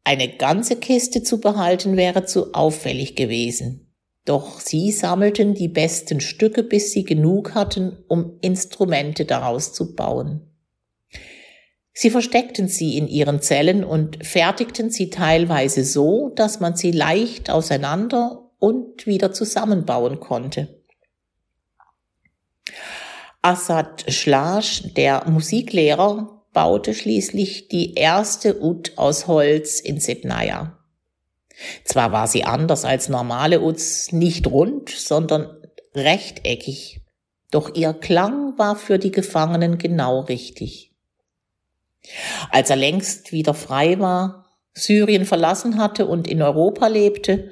Eine 0.05 0.29
ganze 0.29 0.77
Kiste 0.77 1.23
zu 1.23 1.41
behalten 1.41 1.97
wäre 1.97 2.25
zu 2.27 2.55
auffällig 2.55 3.17
gewesen. 3.17 3.93
Doch 4.25 4.61
sie 4.61 4.93
sammelten 4.93 5.55
die 5.55 5.69
besten 5.69 6.21
Stücke, 6.21 6.63
bis 6.63 6.93
sie 6.93 7.05
genug 7.05 7.55
hatten, 7.55 8.05
um 8.09 8.39
Instrumente 8.41 9.25
daraus 9.25 9.73
zu 9.73 9.95
bauen. 9.95 10.51
Sie 11.93 12.11
versteckten 12.11 12.69
sie 12.69 12.97
in 12.97 13.07
ihren 13.09 13.41
Zellen 13.41 13.85
und 13.85 14.25
fertigten 14.25 14.91
sie 14.91 15.11
teilweise 15.11 15.85
so, 15.85 16.31
dass 16.35 16.61
man 16.61 16.77
sie 16.77 16.91
leicht 16.91 17.51
auseinander 17.51 18.51
und 18.59 19.07
wieder 19.07 19.33
zusammenbauen 19.33 20.21
konnte. 20.21 20.84
Assad 23.45 24.11
Schlasch, 24.11 24.95
der 24.97 25.29
Musiklehrer, 25.29 26.47
baute 26.55 26.95
schließlich 26.95 27.69
die 27.69 27.93
erste 27.93 28.65
Ut 28.65 28.93
aus 28.97 29.27
Holz 29.27 29.81
in 29.81 30.01
Sednaya. 30.01 30.79
Zwar 31.85 32.11
war 32.11 32.27
sie 32.27 32.45
anders 32.45 32.87
als 32.87 33.11
normale 33.11 33.61
Uts, 33.61 34.13
nicht 34.13 34.47
rund, 34.47 34.89
sondern 34.89 35.59
rechteckig, 35.95 37.03
doch 37.51 37.75
ihr 37.75 37.93
Klang 37.93 38.57
war 38.57 38.77
für 38.77 38.99
die 38.99 39.11
Gefangenen 39.11 39.77
genau 39.77 40.21
richtig. 40.21 40.95
Als 42.51 42.71
er 42.71 42.77
längst 42.77 43.31
wieder 43.31 43.53
frei 43.53 44.01
war, 44.01 44.47
Syrien 44.73 45.27
verlassen 45.27 45.77
hatte 45.77 46.07
und 46.07 46.27
in 46.27 46.41
Europa 46.41 46.87
lebte, 46.87 47.51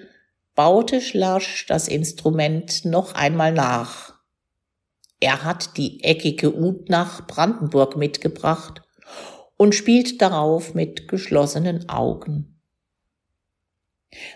baute 0.54 1.02
Schlasch 1.02 1.66
das 1.66 1.86
Instrument 1.86 2.86
noch 2.86 3.14
einmal 3.14 3.52
nach. 3.52 4.11
Er 5.22 5.44
hat 5.44 5.76
die 5.76 6.02
eckige 6.02 6.52
Ut 6.52 6.88
nach 6.88 7.28
Brandenburg 7.28 7.96
mitgebracht 7.96 8.82
und 9.56 9.72
spielt 9.72 10.20
darauf 10.20 10.74
mit 10.74 11.06
geschlossenen 11.06 11.88
Augen. 11.88 12.60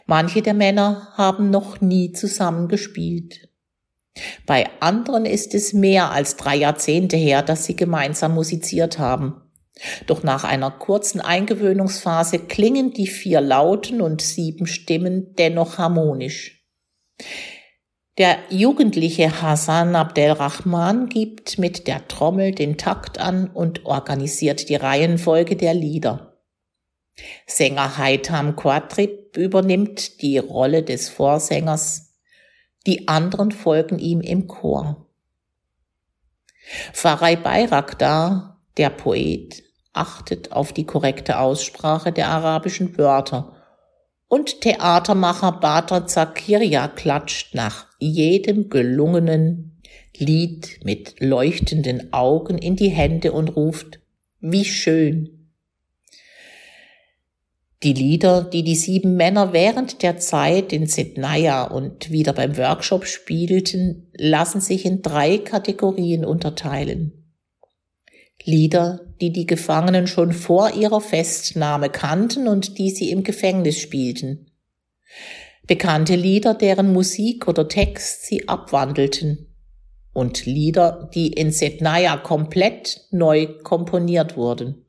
Manche 0.06 0.42
der 0.42 0.54
Männer 0.54 1.08
haben 1.14 1.50
noch 1.50 1.80
nie 1.80 2.12
zusammen 2.12 2.68
gespielt. 2.68 3.48
Bei 4.46 4.70
anderen 4.78 5.26
ist 5.26 5.56
es 5.56 5.72
mehr 5.72 6.12
als 6.12 6.36
drei 6.36 6.54
Jahrzehnte 6.54 7.16
her, 7.16 7.42
dass 7.42 7.64
sie 7.64 7.74
gemeinsam 7.74 8.34
musiziert 8.34 9.00
haben. 9.00 9.42
Doch 10.06 10.22
nach 10.22 10.44
einer 10.44 10.70
kurzen 10.70 11.20
Eingewöhnungsphase 11.20 12.38
klingen 12.38 12.92
die 12.92 13.08
vier 13.08 13.40
Lauten 13.40 14.00
und 14.00 14.22
sieben 14.22 14.68
Stimmen 14.68 15.34
dennoch 15.34 15.78
harmonisch. 15.78 16.64
Der 18.18 18.38
jugendliche 18.48 19.42
Hassan 19.42 19.94
Abdelrahman 19.94 21.10
gibt 21.10 21.58
mit 21.58 21.86
der 21.86 22.08
Trommel 22.08 22.52
den 22.52 22.78
Takt 22.78 23.18
an 23.18 23.48
und 23.48 23.84
organisiert 23.84 24.70
die 24.70 24.76
Reihenfolge 24.76 25.54
der 25.54 25.74
Lieder. 25.74 26.38
Sänger 27.46 27.98
Haitam 27.98 28.56
Quatrib 28.56 29.36
übernimmt 29.36 30.22
die 30.22 30.38
Rolle 30.38 30.82
des 30.82 31.10
Vorsängers. 31.10 32.14
Die 32.86 33.06
anderen 33.06 33.52
folgen 33.52 33.98
ihm 33.98 34.22
im 34.22 34.46
Chor. 34.46 35.06
Farai 36.94 37.36
Bayraktar, 37.36 38.62
der 38.78 38.90
Poet, 38.90 39.62
achtet 39.92 40.52
auf 40.52 40.72
die 40.72 40.84
korrekte 40.84 41.38
Aussprache 41.38 42.12
der 42.12 42.28
arabischen 42.28 42.96
Wörter. 42.96 43.55
Und 44.28 44.60
Theatermacher 44.60 45.52
Bata 45.52 46.06
Zakaria 46.06 46.88
klatscht 46.88 47.54
nach 47.54 47.86
jedem 47.98 48.68
gelungenen 48.68 49.80
Lied 50.16 50.80
mit 50.82 51.20
leuchtenden 51.20 52.12
Augen 52.12 52.58
in 52.58 52.74
die 52.74 52.88
Hände 52.88 53.32
und 53.32 53.50
ruft, 53.50 54.00
wie 54.40 54.64
schön. 54.64 55.36
Die 57.82 57.92
Lieder, 57.92 58.42
die 58.42 58.64
die 58.64 58.74
sieben 58.74 59.16
Männer 59.16 59.52
während 59.52 60.02
der 60.02 60.16
Zeit 60.16 60.72
in 60.72 60.86
Sednaya 60.86 61.64
und 61.64 62.10
wieder 62.10 62.32
beim 62.32 62.56
Workshop 62.56 63.06
spielten, 63.06 64.10
lassen 64.14 64.60
sich 64.60 64.86
in 64.86 65.02
drei 65.02 65.38
Kategorien 65.38 66.24
unterteilen. 66.24 67.25
Lieder, 68.44 69.00
die 69.20 69.32
die 69.32 69.46
Gefangenen 69.46 70.06
schon 70.06 70.32
vor 70.32 70.74
ihrer 70.74 71.00
Festnahme 71.00 71.90
kannten 71.90 72.48
und 72.48 72.78
die 72.78 72.90
sie 72.90 73.10
im 73.10 73.22
Gefängnis 73.22 73.78
spielten. 73.78 74.50
Bekannte 75.66 76.14
Lieder, 76.14 76.54
deren 76.54 76.92
Musik 76.92 77.48
oder 77.48 77.68
Text 77.68 78.26
sie 78.26 78.48
abwandelten. 78.48 79.52
Und 80.12 80.46
Lieder, 80.46 81.10
die 81.12 81.32
in 81.32 81.50
Setnaya 81.50 82.16
komplett 82.16 83.06
neu 83.10 83.46
komponiert 83.62 84.36
wurden. 84.36 84.86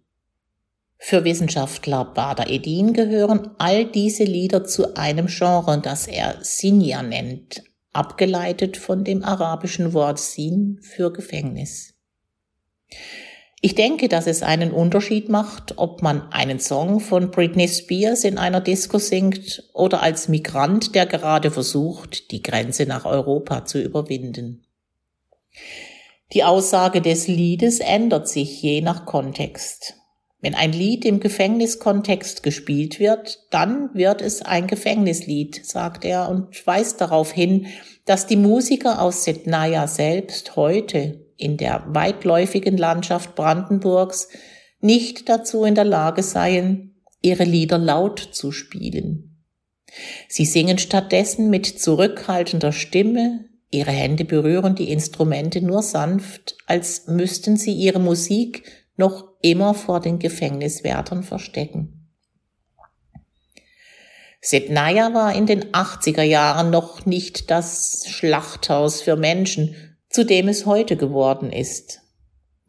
Für 1.00 1.24
Wissenschaftler 1.24 2.06
Bader 2.06 2.50
Edin 2.50 2.94
gehören 2.94 3.52
all 3.58 3.86
diese 3.86 4.24
Lieder 4.24 4.64
zu 4.66 4.96
einem 4.96 5.28
Genre, 5.28 5.80
das 5.80 6.08
er 6.08 6.38
Sinja 6.42 7.04
nennt, 7.04 7.64
abgeleitet 7.94 8.78
von 8.78 9.04
dem 9.04 9.24
arabischen 9.24 9.94
Wort 9.94 10.20
Sin 10.20 10.80
für 10.82 11.12
Gefängnis. 11.12 11.94
Ich 13.60 13.74
denke, 13.74 14.08
dass 14.08 14.28
es 14.28 14.44
einen 14.44 14.72
Unterschied 14.72 15.30
macht, 15.30 15.74
ob 15.78 16.04
man 16.04 16.32
einen 16.32 16.60
Song 16.60 17.00
von 17.00 17.32
Britney 17.32 17.68
Spears 17.68 18.24
in 18.24 18.38
einer 18.38 18.62
Disco 18.62 19.00
singt 19.00 19.64
oder 19.74 20.04
als 20.04 20.28
Migrant, 20.28 20.94
der 20.94 21.08
gerade 21.08 21.50
versucht, 21.50 22.32
die 22.32 22.44
Grenze 22.44 22.86
nach 22.86 23.06
Europa 23.06 23.66
zu 23.66 23.82
überwinden. 23.82 24.64
Die 26.34 26.44
Aussage 26.44 27.02
des 27.02 27.28
Liedes 27.28 27.80
ändert 27.80 28.28
sich 28.28 28.62
je 28.62 28.82
nach 28.82 29.06
Kontext. 29.06 29.96
Wenn 30.40 30.54
ein 30.54 30.72
Lied 30.72 31.04
im 31.04 31.20
Gefängniskontext 31.20 32.44
gespielt 32.44 33.00
wird, 33.00 33.48
dann 33.50 33.90
wird 33.96 34.22
es 34.22 34.44
ein 34.44 34.68
Gefängnislied, 34.68 35.66
sagt 35.66 36.06
er 36.06 36.30
und 36.30 36.68
weist 36.68 37.02
darauf 37.02 37.32
hin, 37.32 37.66
dass 38.06 38.28
die 38.28 38.36
Musiker 38.36 39.02
aus 39.02 39.24
Setnaya 39.24 39.88
selbst 39.88 40.56
heute 40.56 41.27
in 41.38 41.58
der 41.58 41.84
weitläufigen 41.88 42.78
Landschaft 42.78 43.36
Brandenburgs 43.36 44.30
nicht 44.80 45.30
dazu 45.30 45.64
in 45.64 45.76
der 45.76 45.86
Lage 45.86 46.24
seien, 46.24 46.96
ihre 47.22 47.44
Lieder 47.44 47.78
laut 47.78 48.20
zu 48.20 48.52
spielen. 48.52 49.44
Sie 50.28 50.46
singen 50.46 50.78
stattdessen 50.78 51.50
mit 51.50 51.66
zurückhaltender 51.66 52.72
Stimme, 52.72 53.46
ihre 53.70 53.92
Hände 53.92 54.26
berühren 54.26 54.76
die 54.76 54.92
Instrumente 54.92 55.62
nur 55.62 55.82
sanft, 55.82 56.58
als 56.68 57.08
müssten 57.08 57.58
sie 57.58 57.74
ihre 57.74 58.00
Musik 58.00 58.64
noch 58.98 59.28
immer 59.42 59.74
vor 59.74 60.00
den 60.00 60.20
Gefängniswärtern 60.20 61.24
verstecken. 61.24 61.98
Setnaya 64.42 65.14
war 65.14 65.36
in 65.36 65.46
den 65.46 65.72
80er 65.72 66.22
Jahren 66.22 66.70
noch 66.70 67.06
nicht 67.06 67.50
das 67.50 68.06
Schlachthaus 68.08 69.02
für 69.02 69.16
Menschen, 69.16 69.76
zu 70.18 70.26
dem 70.26 70.48
es 70.48 70.66
heute 70.66 70.98
geworden 70.98 71.52
ist. 71.52 72.02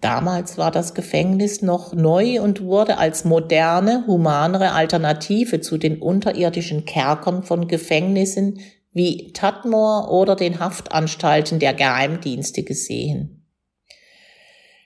Damals 0.03 0.59
war 0.59 0.71
das 0.71 0.93
Gefängnis 0.93 1.63
noch 1.63 1.95
neu 1.95 2.43
und 2.43 2.63
wurde 2.63 2.99
als 2.99 3.25
moderne, 3.25 4.05
humanere 4.07 4.73
Alternative 4.73 5.63
zu 5.63 5.79
den 5.79 6.03
unterirdischen 6.03 6.85
Kerkern 6.85 7.45
von 7.45 7.67
Gefängnissen 7.67 8.61
wie 8.93 9.33
Tadmor 9.33 10.13
oder 10.13 10.37
den 10.37 10.61
Haftanstalten 10.61 11.59
der 11.59 11.73
Geheimdienste 11.73 12.65
gesehen. 12.65 13.47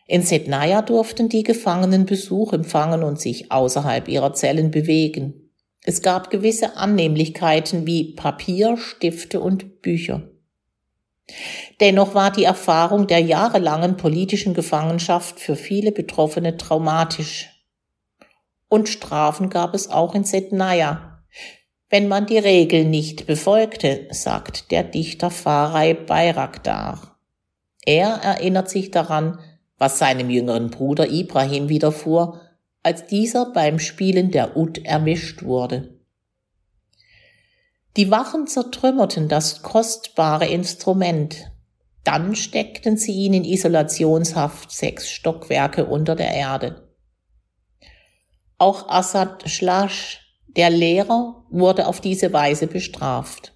In 0.07 0.23
Setnaya 0.23 0.83
durften 0.83 1.29
die 1.29 1.43
Gefangenen 1.43 2.07
Besuch 2.07 2.53
empfangen 2.53 3.03
und 3.03 3.21
sich 3.21 3.51
außerhalb 3.51 4.07
ihrer 4.07 4.35
Zellen 4.35 4.71
bewegen. 4.71 5.51
Es 5.83 6.01
gab 6.01 6.31
gewisse 6.31 6.77
Annehmlichkeiten 6.77 7.89
wie 7.89 8.15
Papier, 8.15 8.77
Stifte 8.77 9.41
und 9.41 9.83
Bücher. 9.83 10.32
Dennoch 11.81 12.15
war 12.15 12.31
die 12.31 12.45
Erfahrung 12.45 13.07
der 13.07 13.21
jahrelangen 13.21 13.97
politischen 13.97 14.55
Gefangenschaft 14.55 15.41
für 15.41 15.57
viele 15.57 15.93
Betroffene 15.93 16.57
traumatisch. 16.57 17.51
Und 18.69 18.89
Strafen 18.89 19.51
gab 19.51 19.75
es 19.75 19.91
auch 19.91 20.15
in 20.15 20.25
Setnaya. 20.25 21.23
Wenn 21.91 22.09
man 22.09 22.27
die 22.27 22.39
Regeln 22.39 22.91
nicht 22.91 23.27
befolgte, 23.27 24.09
sagt 24.11 24.71
der 24.71 24.83
Dichter 24.83 25.31
Farai 25.31 25.95
Bayraktar. 25.95 27.19
Er 27.85 28.09
erinnert 28.23 28.71
sich 28.71 28.91
daran, 28.91 29.39
was 29.77 29.99
seinem 29.99 30.31
jüngeren 30.31 30.71
Bruder 30.71 31.11
Ibrahim 31.11 31.69
widerfuhr, 31.69 32.41
als 32.83 33.07
dieser 33.07 33.53
beim 33.53 33.79
Spielen 33.79 34.31
der 34.31 34.57
Ud 34.57 34.79
erwischt 34.85 35.43
wurde. 35.43 36.02
Die 37.97 38.11
Wachen 38.11 38.47
zertrümmerten 38.47 39.29
das 39.29 39.63
kostbare 39.63 40.47
Instrument. 40.47 41.53
Dann 42.05 42.35
steckten 42.35 42.97
sie 42.97 43.13
ihn 43.13 43.35
in 43.35 43.45
Isolationshaft 43.45 44.73
sechs 44.73 45.11
Stockwerke 45.11 45.85
unter 45.85 46.17
der 46.17 46.33
Erde. 46.33 46.89
Auch 48.57 48.89
Assad 48.89 49.49
Schlasch, 49.49 50.21
der 50.57 50.71
Lehrer, 50.71 51.45
wurde 51.51 51.87
auf 51.87 52.01
diese 52.01 52.33
Weise 52.33 52.67
bestraft. 52.67 53.53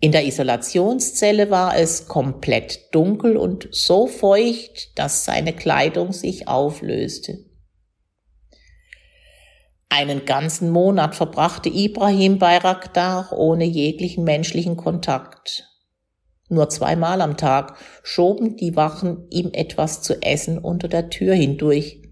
In 0.00 0.12
der 0.12 0.26
Isolationszelle 0.26 1.50
war 1.50 1.76
es 1.76 2.06
komplett 2.06 2.94
dunkel 2.94 3.36
und 3.36 3.68
so 3.70 4.06
feucht, 4.06 4.98
dass 4.98 5.24
seine 5.24 5.54
Kleidung 5.54 6.12
sich 6.12 6.48
auflöste. 6.48 7.45
Einen 9.88 10.24
ganzen 10.24 10.70
Monat 10.70 11.14
verbrachte 11.14 11.68
Ibrahim 11.68 12.38
Bayraktar 12.38 13.32
ohne 13.32 13.64
jeglichen 13.64 14.24
menschlichen 14.24 14.76
Kontakt. 14.76 15.70
Nur 16.48 16.68
zweimal 16.68 17.20
am 17.20 17.36
Tag 17.36 17.76
schoben 18.02 18.56
die 18.56 18.76
Wachen 18.76 19.26
ihm 19.30 19.50
etwas 19.52 20.02
zu 20.02 20.22
essen 20.22 20.58
unter 20.58 20.88
der 20.88 21.08
Tür 21.08 21.34
hindurch. 21.34 22.02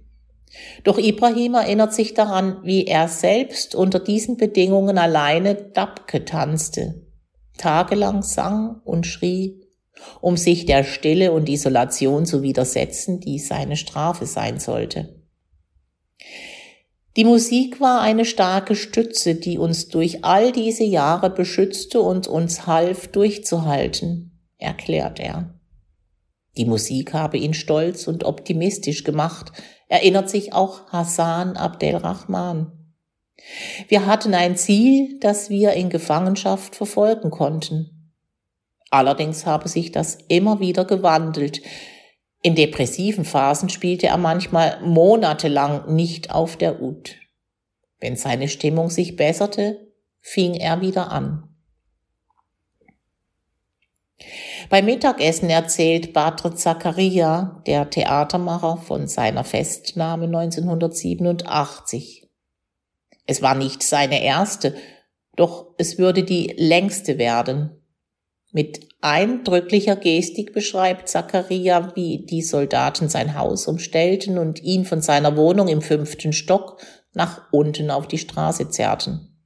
Doch 0.85 0.99
Ibrahim 0.99 1.55
erinnert 1.55 1.93
sich 1.93 2.15
daran, 2.15 2.61
wie 2.63 2.87
er 2.87 3.09
selbst 3.09 3.75
unter 3.75 3.99
diesen 3.99 4.37
Bedingungen 4.37 4.99
alleine 4.99 5.55
Dabke 5.55 6.25
tanzte, 6.25 7.07
tagelang 7.59 8.23
sang 8.23 8.81
und 8.85 9.07
schrie, 9.07 9.61
um 10.21 10.37
sich 10.37 10.67
der 10.67 10.85
Stille 10.85 11.33
und 11.33 11.49
Isolation 11.49 12.27
zu 12.27 12.43
widersetzen, 12.43 13.21
die 13.21 13.39
seine 13.39 13.77
Strafe 13.77 14.27
sein 14.27 14.59
sollte. 14.59 15.24
Die 17.16 17.24
Musik 17.24 17.81
war 17.81 18.00
eine 18.00 18.24
starke 18.24 18.74
Stütze, 18.74 19.37
die 19.37 19.59
uns 19.59 19.88
durch 19.88 20.24
all 20.24 20.50
diese 20.50 20.83
Jahre 20.83 21.31
beschützte 21.31 22.00
und 22.00 22.27
uns 22.27 22.66
half 22.66 23.07
durchzuhalten, 23.07 24.40
erklärt 24.59 25.20
er. 25.20 25.55
Die 26.57 26.64
Musik 26.64 27.12
habe 27.12 27.37
ihn 27.37 27.55
stolz 27.55 28.09
und 28.09 28.24
optimistisch 28.24 29.05
gemacht, 29.05 29.53
erinnert 29.88 30.29
sich 30.29 30.53
auch 30.53 30.88
Hassan 30.88 31.57
Abdelrahman. 31.57 32.72
Wir 33.88 34.07
hatten 34.07 34.35
ein 34.35 34.57
Ziel, 34.57 35.18
das 35.20 35.50
wir 35.50 35.72
in 35.72 35.90
Gefangenschaft 35.90 36.74
verfolgen 36.74 37.31
konnten. 37.31 38.12
Allerdings 38.90 39.46
habe 39.46 39.68
sich 39.68 39.92
das 39.92 40.18
immer 40.29 40.61
wieder 40.61 40.85
gewandelt, 40.85 41.61
in 42.44 42.54
depressiven 42.54 43.24
Phasen 43.24 43.70
spielte 43.70 44.09
er 44.09 44.18
manchmal 44.18 44.78
monatelang 44.83 45.94
nicht 45.94 46.30
auf 46.30 46.59
der 46.59 46.83
Ut. 46.83 47.16
Wenn 48.00 48.16
seine 48.16 48.48
Stimmung 48.48 48.90
sich 48.90 49.16
besserte, 49.16 49.90
fing 50.20 50.52
er 50.52 50.83
wieder 50.83 51.11
an. 51.11 51.48
Beim 54.68 54.85
Mittagessen 54.85 55.48
erzählt 55.48 56.12
Batre 56.12 56.54
Zakaria, 56.54 57.62
der 57.66 57.88
Theatermacher, 57.88 58.76
von 58.76 59.09
seiner 59.09 59.44
Festnahme 59.44 60.26
1987. 60.26 62.28
Es 63.24 63.40
war 63.40 63.54
nicht 63.54 63.83
seine 63.83 64.22
erste, 64.22 64.74
doch 65.35 65.72
es 65.78 65.96
würde 65.96 66.24
die 66.24 66.54
längste 66.59 67.16
werden. 67.16 67.70
Mit 68.55 68.88
eindrücklicher 69.01 69.97
Gestik 69.97 70.53
beschreibt 70.53 71.09
Zachariah, 71.09 71.90
wie 71.97 72.25
die 72.25 72.40
Soldaten 72.40 73.09
sein 73.09 73.37
Haus 73.37 73.67
umstellten 73.67 74.38
und 74.38 74.62
ihn 74.62 74.85
von 74.85 75.03
seiner 75.03 75.37
Wohnung 75.37 75.67
im 75.67 75.83
fünften 75.83 76.33
Stock 76.33 76.81
nach 77.14 77.49
unten 77.51 77.90
auf 77.90 78.07
die 78.07 78.17
Straße 78.17 78.69
zerrten. 78.69 79.37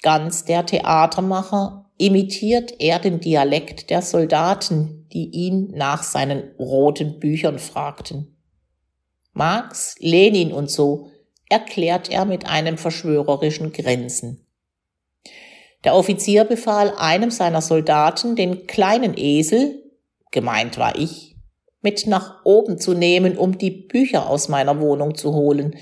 Ganz 0.00 0.46
der 0.46 0.64
Theatermacher 0.64 1.90
imitiert 1.98 2.72
er 2.78 3.00
den 3.00 3.20
Dialekt 3.20 3.90
der 3.90 4.00
Soldaten, 4.00 5.06
die 5.12 5.28
ihn 5.28 5.70
nach 5.74 6.02
seinen 6.04 6.54
roten 6.58 7.20
Büchern 7.20 7.58
fragten. 7.58 8.38
Marx, 9.34 9.94
Lenin 9.98 10.54
und 10.54 10.70
so 10.70 11.10
erklärt 11.50 12.08
er 12.08 12.24
mit 12.24 12.46
einem 12.46 12.78
verschwörerischen 12.78 13.72
Grinsen. 13.72 14.47
Der 15.84 15.94
Offizier 15.94 16.44
befahl 16.44 16.92
einem 16.96 17.30
seiner 17.30 17.62
Soldaten, 17.62 18.34
den 18.34 18.66
kleinen 18.66 19.14
Esel, 19.16 19.82
gemeint 20.30 20.76
war 20.78 20.96
ich, 20.96 21.36
mit 21.82 22.06
nach 22.06 22.44
oben 22.44 22.78
zu 22.78 22.94
nehmen, 22.94 23.38
um 23.38 23.58
die 23.58 23.70
Bücher 23.70 24.28
aus 24.28 24.48
meiner 24.48 24.80
Wohnung 24.80 25.14
zu 25.14 25.34
holen. 25.34 25.76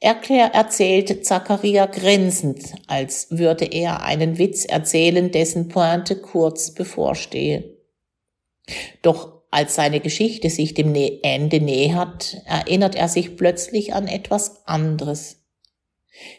Erklär 0.00 0.54
erzählte 0.54 1.22
Zachariah 1.22 1.86
grinsend, 1.86 2.74
als 2.86 3.26
würde 3.30 3.64
er 3.64 4.02
einen 4.04 4.38
Witz 4.38 4.64
erzählen, 4.64 5.32
dessen 5.32 5.68
Pointe 5.68 6.14
kurz 6.16 6.72
bevorstehe. 6.72 7.76
Doch 9.02 9.42
als 9.50 9.74
seine 9.74 9.98
Geschichte 9.98 10.50
sich 10.50 10.74
dem 10.74 10.94
Ende 10.94 11.60
nähert, 11.60 12.36
erinnert 12.44 12.94
er 12.94 13.08
sich 13.08 13.36
plötzlich 13.36 13.92
an 13.94 14.06
etwas 14.06 14.64
anderes 14.66 15.37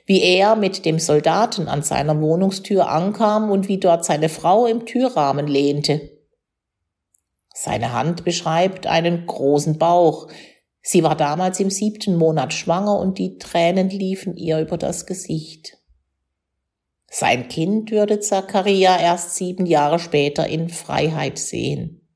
wie 0.06 0.22
er 0.22 0.56
mit 0.56 0.86
dem 0.86 1.00
Soldaten 1.00 1.68
an 1.68 1.84
seiner 1.84 2.20
Wohnungstür 2.22 2.90
ankam 2.90 3.52
und 3.52 3.68
wie 3.68 3.80
dort 3.80 4.06
seine 4.06 4.30
Frau 4.30 4.66
im 4.66 4.86
Türrahmen 4.86 5.48
lehnte. 5.48 6.20
Seine 7.54 7.94
Hand 7.94 8.24
beschreibt 8.24 8.88
einen 8.88 9.26
großen 9.26 9.78
Bauch. 9.78 10.28
Sie 10.82 11.04
war 11.04 11.16
damals 11.16 11.60
im 11.60 11.70
siebten 11.70 12.16
Monat 12.16 12.54
schwanger 12.54 12.98
und 12.98 13.18
die 13.18 13.38
Tränen 13.38 13.90
liefen 13.90 14.38
ihr 14.38 14.60
über 14.60 14.78
das 14.78 15.06
Gesicht. 15.06 15.78
Sein 17.12 17.48
Kind 17.48 17.92
würde 17.92 18.20
Zachariah 18.20 19.00
erst 19.00 19.36
sieben 19.36 19.66
Jahre 19.66 20.00
später 20.00 20.48
in 20.48 20.70
Freiheit 20.70 21.38
sehen. 21.40 22.08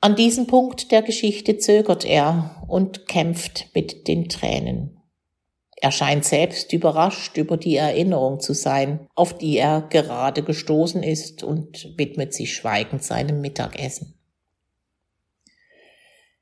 An 0.00 0.14
diesem 0.14 0.46
Punkt 0.46 0.92
der 0.92 1.02
Geschichte 1.02 1.56
zögert 1.58 2.04
er 2.04 2.62
und 2.68 3.06
kämpft 3.08 3.70
mit 3.74 4.08
den 4.08 4.28
Tränen. 4.28 4.95
Er 5.76 5.92
scheint 5.92 6.24
selbst 6.24 6.72
überrascht 6.72 7.36
über 7.36 7.56
die 7.56 7.76
Erinnerung 7.76 8.40
zu 8.40 8.54
sein, 8.54 9.06
auf 9.14 9.36
die 9.36 9.58
er 9.58 9.82
gerade 9.82 10.42
gestoßen 10.42 11.02
ist 11.02 11.42
und 11.42 11.92
widmet 11.98 12.32
sich 12.32 12.54
schweigend 12.54 13.04
seinem 13.04 13.40
Mittagessen. 13.42 14.14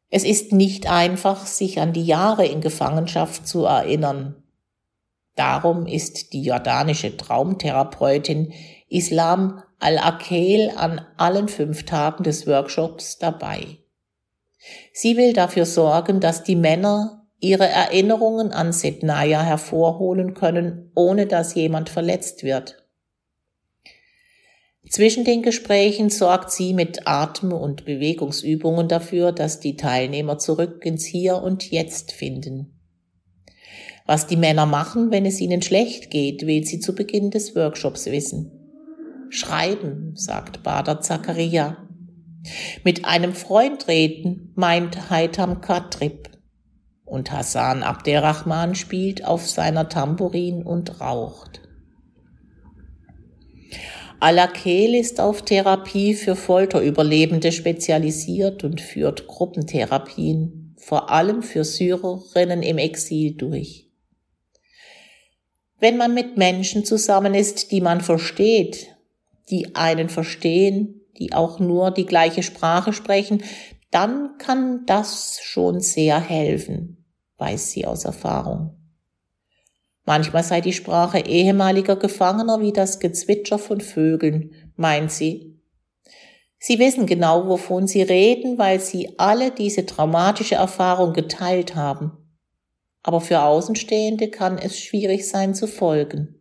Es 0.09 0.23
ist 0.23 0.53
nicht 0.53 0.88
einfach, 0.88 1.47
sich 1.47 1.81
an 1.81 1.92
die 1.92 2.05
Jahre 2.05 2.47
in 2.47 2.61
Gefangenschaft 2.61 3.49
zu 3.49 3.64
erinnern. 3.64 4.44
Darum 5.35 5.87
ist 5.87 6.33
die 6.33 6.42
jordanische 6.42 7.16
Traumtherapeutin 7.16 8.53
Islam 8.88 9.61
al-Akel 9.81 10.70
an 10.77 11.05
allen 11.16 11.49
fünf 11.49 11.85
Tagen 11.85 12.23
des 12.23 12.47
Workshops 12.47 13.18
dabei. 13.18 13.79
Sie 14.92 15.16
will 15.16 15.33
dafür 15.33 15.66
sorgen, 15.66 16.20
dass 16.20 16.44
die 16.44 16.55
Männer 16.55 17.24
ihre 17.40 17.66
Erinnerungen 17.66 18.53
an 18.53 18.73
Sednaya 18.73 19.42
hervorholen 19.42 20.35
können, 20.35 20.90
ohne 20.94 21.27
dass 21.27 21.55
jemand 21.55 21.88
verletzt 21.88 22.42
wird. 22.42 22.85
Zwischen 24.88 25.25
den 25.25 25.42
Gesprächen 25.42 26.11
sorgt 26.11 26.51
sie 26.51 26.75
mit 26.75 27.07
Atem- 27.07 27.53
und 27.53 27.85
Bewegungsübungen 27.85 28.87
dafür, 28.87 29.33
dass 29.33 29.59
die 29.61 29.77
Teilnehmer 29.77 30.38
zurück 30.38 30.85
ins 30.85 31.05
Hier 31.05 31.37
und 31.37 31.70
Jetzt 31.70 32.12
finden. 32.12 32.75
Was 34.07 34.27
die 34.27 34.37
Männer 34.37 34.66
machen, 34.66 35.11
wenn 35.11 35.25
es 35.25 35.40
ihnen 35.40 35.62
schlecht 35.62 36.11
geht, 36.11 36.47
will 36.47 36.64
sie 36.64 36.79
zu 36.79 36.94
Beginn 36.94 37.31
des 37.31 37.57
Workshops 37.57 38.07
wissen. 38.07 38.53
Schreiben, 39.31 40.12
sagt 40.14 40.62
Bader 40.62 41.01
Zakaria. 41.01 41.88
Mit 42.85 43.07
einem 43.07 43.33
Freund 43.33 43.88
reden, 43.88 44.53
meint 44.55 45.09
Haitam 45.09 45.62
Katrib. 45.62 46.29
Und 47.05 47.33
Hassan 47.33 47.83
Abderrahman 47.83 48.75
spielt 48.75 49.25
auf 49.25 49.49
seiner 49.49 49.88
Tambourin 49.88 50.62
und 50.62 51.01
raucht. 51.01 51.61
Alakel 54.21 54.95
ist 54.95 55.21
auf 55.21 55.43
Therapie 55.43 56.14
für 56.14 56.35
Folterüberlebende 56.35 57.53
spezialisiert 57.53 58.64
und 58.64 58.81
führt 58.81 59.27
Gruppentherapien, 59.27 60.75
vor 60.79 61.11
allem 61.11 61.43
für 61.43 61.62
Syrerinnen 61.62 62.62
im 62.62 62.79
Exil 62.79 63.35
durch. 63.35 63.90
Wenn 65.79 65.99
man 65.99 66.14
mit 66.14 66.38
Menschen 66.38 66.87
zusammen 66.87 67.35
ist, 67.35 67.71
die 67.71 67.83
man 67.83 68.01
versteht, 68.01 68.97
die 69.51 69.75
einen 69.75 70.09
verstehen, 70.09 71.03
die 71.19 71.35
auch 71.35 71.61
nur 71.61 71.90
die 71.90 72.07
gleiche 72.07 72.43
Sprache 72.43 72.95
sprechen, 72.95 73.43
dann 73.95 74.39
kann 74.39 74.87
das 74.87 75.39
schon 75.41 75.79
sehr 75.79 76.19
helfen, 76.19 77.05
weiß 77.39 77.71
sie 77.71 77.87
aus 77.87 78.05
Erfahrung. 78.05 78.77
Manchmal 80.05 80.43
sei 80.43 80.61
die 80.61 80.73
Sprache 80.73 81.21
ehemaliger 81.21 81.95
Gefangener 81.95 82.61
wie 82.61 82.73
das 82.73 82.99
Gezwitscher 82.99 83.59
von 83.59 83.81
Vögeln, 83.81 84.53
meint 84.75 85.13
sie. 85.13 85.61
Sie 86.59 86.81
wissen 86.81 87.07
genau, 87.07 87.47
wovon 87.47 87.87
sie 87.87 88.03
reden, 88.03 88.59
weil 88.59 88.81
sie 88.81 89.17
alle 89.19 89.53
diese 89.53 89.87
traumatische 89.87 90.57
Erfahrung 90.57 91.13
geteilt 91.13 91.77
haben. 91.77 92.13
Aber 93.03 93.21
für 93.21 93.43
Außenstehende 93.43 94.29
kann 94.29 94.59
es 94.59 94.81
schwierig 94.81 95.29
sein 95.29 95.55
zu 95.55 95.69
folgen. 95.69 96.34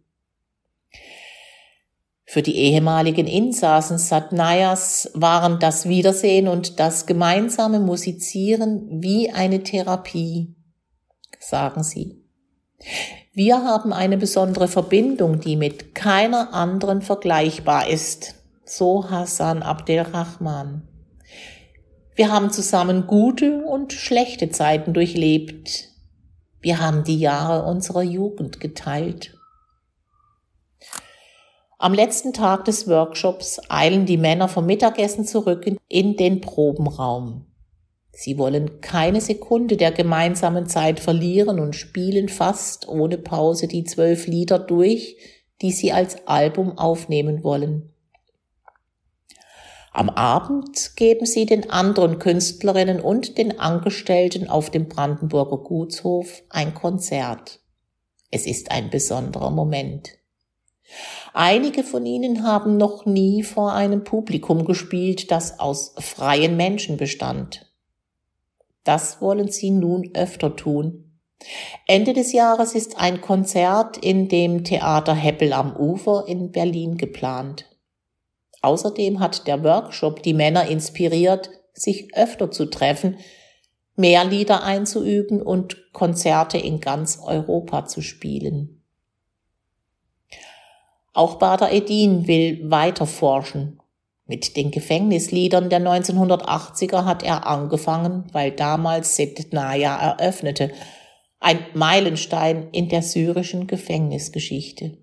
Für 2.34 2.42
die 2.42 2.56
ehemaligen 2.56 3.28
Insassen 3.28 4.00
Satnayas 4.00 5.12
waren 5.14 5.60
das 5.60 5.88
Wiedersehen 5.88 6.48
und 6.48 6.80
das 6.80 7.06
gemeinsame 7.06 7.80
Musizieren 7.80 9.04
wie 9.04 9.30
eine 9.30 9.62
Therapie, 9.62 10.56
sagen 11.40 11.84
sie. 11.84 12.24
Wir 13.34 13.64
haben 13.64 13.94
eine 13.94 14.18
besondere 14.18 14.68
Verbindung, 14.68 15.42
die 15.42 15.56
mit 15.56 15.94
keiner 15.94 16.56
anderen 16.56 17.04
vergleichbar 17.04 17.88
ist, 17.88 18.34
so 18.66 19.12
Hassan 19.12 19.62
Abdelrahman. 19.62 20.88
Wir 22.16 22.32
haben 22.32 22.50
zusammen 22.50 23.06
gute 23.06 23.64
und 23.64 23.94
schlechte 23.94 24.50
Zeiten 24.50 24.94
durchlebt. 24.94 25.90
Wir 26.62 26.80
haben 26.80 27.04
die 27.04 27.20
Jahre 27.20 27.70
unserer 27.70 28.02
Jugend 28.02 28.60
geteilt. 28.60 29.36
Am 31.84 31.94
letzten 31.94 32.32
Tag 32.32 32.64
des 32.64 32.88
Workshops 32.88 33.60
eilen 33.68 34.06
die 34.06 34.16
Männer 34.16 34.48
vom 34.48 34.66
Mittagessen 34.66 35.26
zurück 35.26 35.70
in 35.90 36.16
den 36.16 36.40
Probenraum. 36.40 37.46
Sie 38.14 38.38
wollen 38.38 38.80
keine 38.80 39.20
Sekunde 39.20 39.76
der 39.76 39.92
gemeinsamen 39.92 40.68
Zeit 40.68 41.02
verlieren 41.02 41.60
und 41.60 41.76
spielen 41.76 42.30
fast 42.30 42.88
ohne 42.88 43.18
Pause 43.18 43.68
die 43.68 43.84
zwölf 43.84 44.28
Lieder 44.28 44.60
durch, 44.60 45.18
die 45.62 45.74
sie 45.74 45.92
als 45.92 46.26
Album 46.26 46.78
aufnehmen 46.78 47.44
wollen. 47.44 47.92
Am 49.92 50.08
Abend 50.08 50.96
geben 50.96 51.26
sie 51.26 51.46
den 51.46 51.70
anderen 51.70 52.18
Künstlerinnen 52.18 53.02
und 53.02 53.38
den 53.38 53.60
Angestellten 53.60 54.48
auf 54.48 54.70
dem 54.70 54.88
Brandenburger 54.88 55.58
Gutshof 55.58 56.44
ein 56.48 56.76
Konzert. 56.76 57.60
Es 58.32 58.46
ist 58.46 58.72
ein 58.72 58.90
besonderer 58.90 59.52
Moment. 59.52 60.23
Einige 61.34 61.84
von 61.84 62.06
ihnen 62.06 62.44
haben 62.44 62.78
noch 62.78 63.06
nie 63.06 63.44
vor 63.44 63.74
einem 63.74 64.04
Publikum 64.04 64.66
gespielt, 64.66 65.32
das 65.32 65.60
aus 65.60 65.96
freien 65.98 66.58
Menschen 66.58 66.98
bestand. 66.98 67.72
Das 68.84 69.22
wollen 69.22 69.50
sie 69.50 69.72
nun 69.72 70.12
öfter 70.14 70.56
tun. 70.56 71.20
Ende 71.88 72.14
des 72.14 72.32
Jahres 72.34 72.76
ist 72.76 72.98
ein 72.98 73.22
Konzert 73.22 73.98
in 73.98 74.28
dem 74.28 74.64
Theater 74.64 75.14
Heppel 75.14 75.54
am 75.54 75.76
Ufer 75.76 76.26
in 76.28 76.52
Berlin 76.52 76.98
geplant. 76.98 77.66
Außerdem 78.62 79.20
hat 79.20 79.48
der 79.48 79.64
Workshop 79.64 80.24
die 80.24 80.34
Männer 80.34 80.68
inspiriert, 80.68 81.50
sich 81.74 82.16
öfter 82.16 82.52
zu 82.52 82.70
treffen, 82.70 83.18
mehr 83.96 84.24
Lieder 84.24 84.64
einzuüben 84.64 85.42
und 85.42 85.92
Konzerte 85.92 86.58
in 86.58 86.80
ganz 86.80 87.20
Europa 87.22 87.86
zu 87.86 88.02
spielen. 88.02 88.83
Auch 91.14 91.36
Bader 91.36 91.72
Edin 91.72 92.28
will 92.28 92.70
weiter 92.70 93.06
forschen 93.06 93.80
mit 94.26 94.56
den 94.56 94.72
Gefängnisliedern 94.72 95.70
der 95.70 95.82
1980er 95.82 97.06
hat 97.06 97.24
er 97.24 97.46
angefangen, 97.46 98.26
weil 98.32 98.52
damals 98.52 99.16
Sednaya 99.16 99.96
eröffnete, 99.96 100.72
ein 101.40 101.60
Meilenstein 101.74 102.70
in 102.72 102.88
der 102.88 103.02
syrischen 103.02 103.68
Gefängnisgeschichte. 103.68 104.98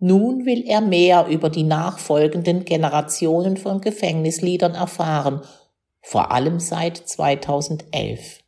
Nun 0.00 0.44
will 0.44 0.64
er 0.66 0.80
mehr 0.80 1.26
über 1.28 1.50
die 1.50 1.62
nachfolgenden 1.62 2.64
Generationen 2.64 3.56
von 3.56 3.80
Gefängnisliedern 3.80 4.74
erfahren, 4.74 5.40
vor 6.02 6.32
allem 6.32 6.58
seit 6.58 6.96
2011. 6.96 8.43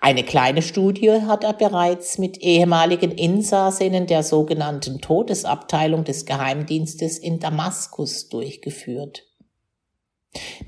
Eine 0.00 0.22
kleine 0.22 0.60
Studie 0.60 1.22
hat 1.22 1.42
er 1.42 1.54
bereits 1.54 2.18
mit 2.18 2.38
ehemaligen 2.38 3.10
Insassinnen 3.10 4.06
der 4.06 4.22
sogenannten 4.22 5.00
Todesabteilung 5.00 6.04
des 6.04 6.26
Geheimdienstes 6.26 7.18
in 7.18 7.40
Damaskus 7.40 8.28
durchgeführt. 8.28 9.24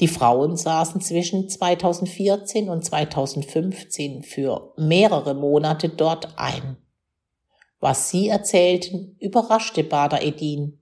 Die 0.01 0.09
Frauen 0.09 0.57
saßen 0.57 1.03
zwischen 1.03 1.49
2014 1.49 2.71
und 2.71 2.85
2015 2.85 4.23
für 4.23 4.73
mehrere 4.77 5.35
Monate 5.35 5.91
dort 5.91 6.39
ein. 6.39 6.79
Was 7.81 8.09
sie 8.09 8.29
erzählten, 8.29 9.17
überraschte 9.21 9.85
Bader 9.85 10.23
Edin. 10.23 10.81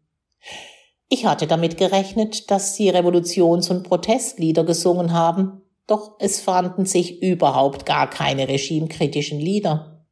Ich 1.09 1.27
hatte 1.27 1.47
damit 1.47 1.77
gerechnet, 1.77 2.51
dass 2.51 2.75
sie 2.77 2.91
Revolutions- 2.91 3.71
und 3.71 3.83
Protestlieder 3.83 4.65
gesungen 4.65 5.13
haben, 5.13 5.63
doch 5.87 6.17
es 6.19 6.41
fanden 6.41 6.85
sich 6.85 7.23
überhaupt 7.23 7.87
gar 7.87 8.11
keine 8.11 8.49
regimekritischen 8.49 9.39
Lieder. 9.39 10.05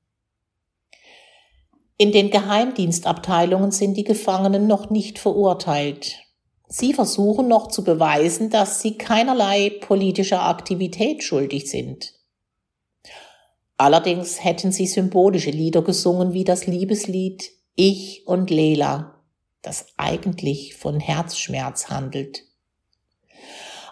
In 1.96 2.12
den 2.12 2.30
Geheimdienstabteilungen 2.30 3.70
sind 3.70 3.96
die 3.96 4.04
Gefangenen 4.04 4.66
noch 4.66 4.90
nicht 4.90 5.18
verurteilt. 5.18 6.18
Sie 6.68 6.92
versuchen 6.92 7.46
noch 7.46 7.68
zu 7.68 7.84
beweisen, 7.84 8.50
dass 8.50 8.80
sie 8.80 8.98
keinerlei 8.98 9.70
politischer 9.80 10.42
Aktivität 10.42 11.22
schuldig 11.22 11.70
sind. 11.70 12.14
Allerdings 13.76 14.42
hätten 14.42 14.72
sie 14.72 14.86
symbolische 14.86 15.50
Lieder 15.50 15.82
gesungen 15.82 16.32
wie 16.32 16.44
das 16.44 16.66
Liebeslied 16.66 17.50
Ich 17.74 18.26
und 18.26 18.50
Lela, 18.50 19.22
das 19.62 19.86
eigentlich 19.96 20.76
von 20.76 21.00
Herzschmerz 21.00 21.90
handelt. 21.90 22.44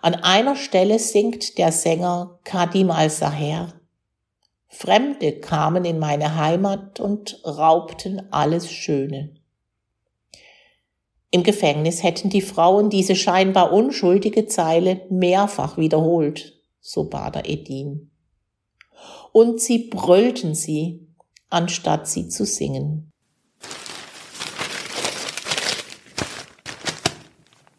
An 0.02 0.16
einer 0.16 0.56
Stelle 0.56 0.98
singt 0.98 1.58
der 1.58 1.70
Sänger 1.70 2.40
Kadim 2.42 2.90
al-Saher. 2.90 3.72
Fremde 4.66 5.38
kamen 5.38 5.84
in 5.84 6.00
meine 6.00 6.34
Heimat 6.34 6.98
und 6.98 7.40
raubten 7.44 8.26
alles 8.32 8.68
Schöne. 8.68 9.32
Im 11.30 11.44
Gefängnis 11.44 12.02
hätten 12.02 12.30
die 12.30 12.42
Frauen 12.42 12.90
diese 12.90 13.14
scheinbar 13.14 13.72
unschuldige 13.72 14.46
Zeile 14.46 15.02
mehrfach 15.08 15.76
wiederholt, 15.76 16.60
so 16.80 17.04
Bader 17.04 17.48
Edin. 17.48 18.10
Und 19.30 19.60
sie 19.60 19.88
brüllten 19.88 20.56
sie, 20.56 21.06
anstatt 21.48 22.08
sie 22.08 22.28
zu 22.28 22.44
singen. 22.44 23.11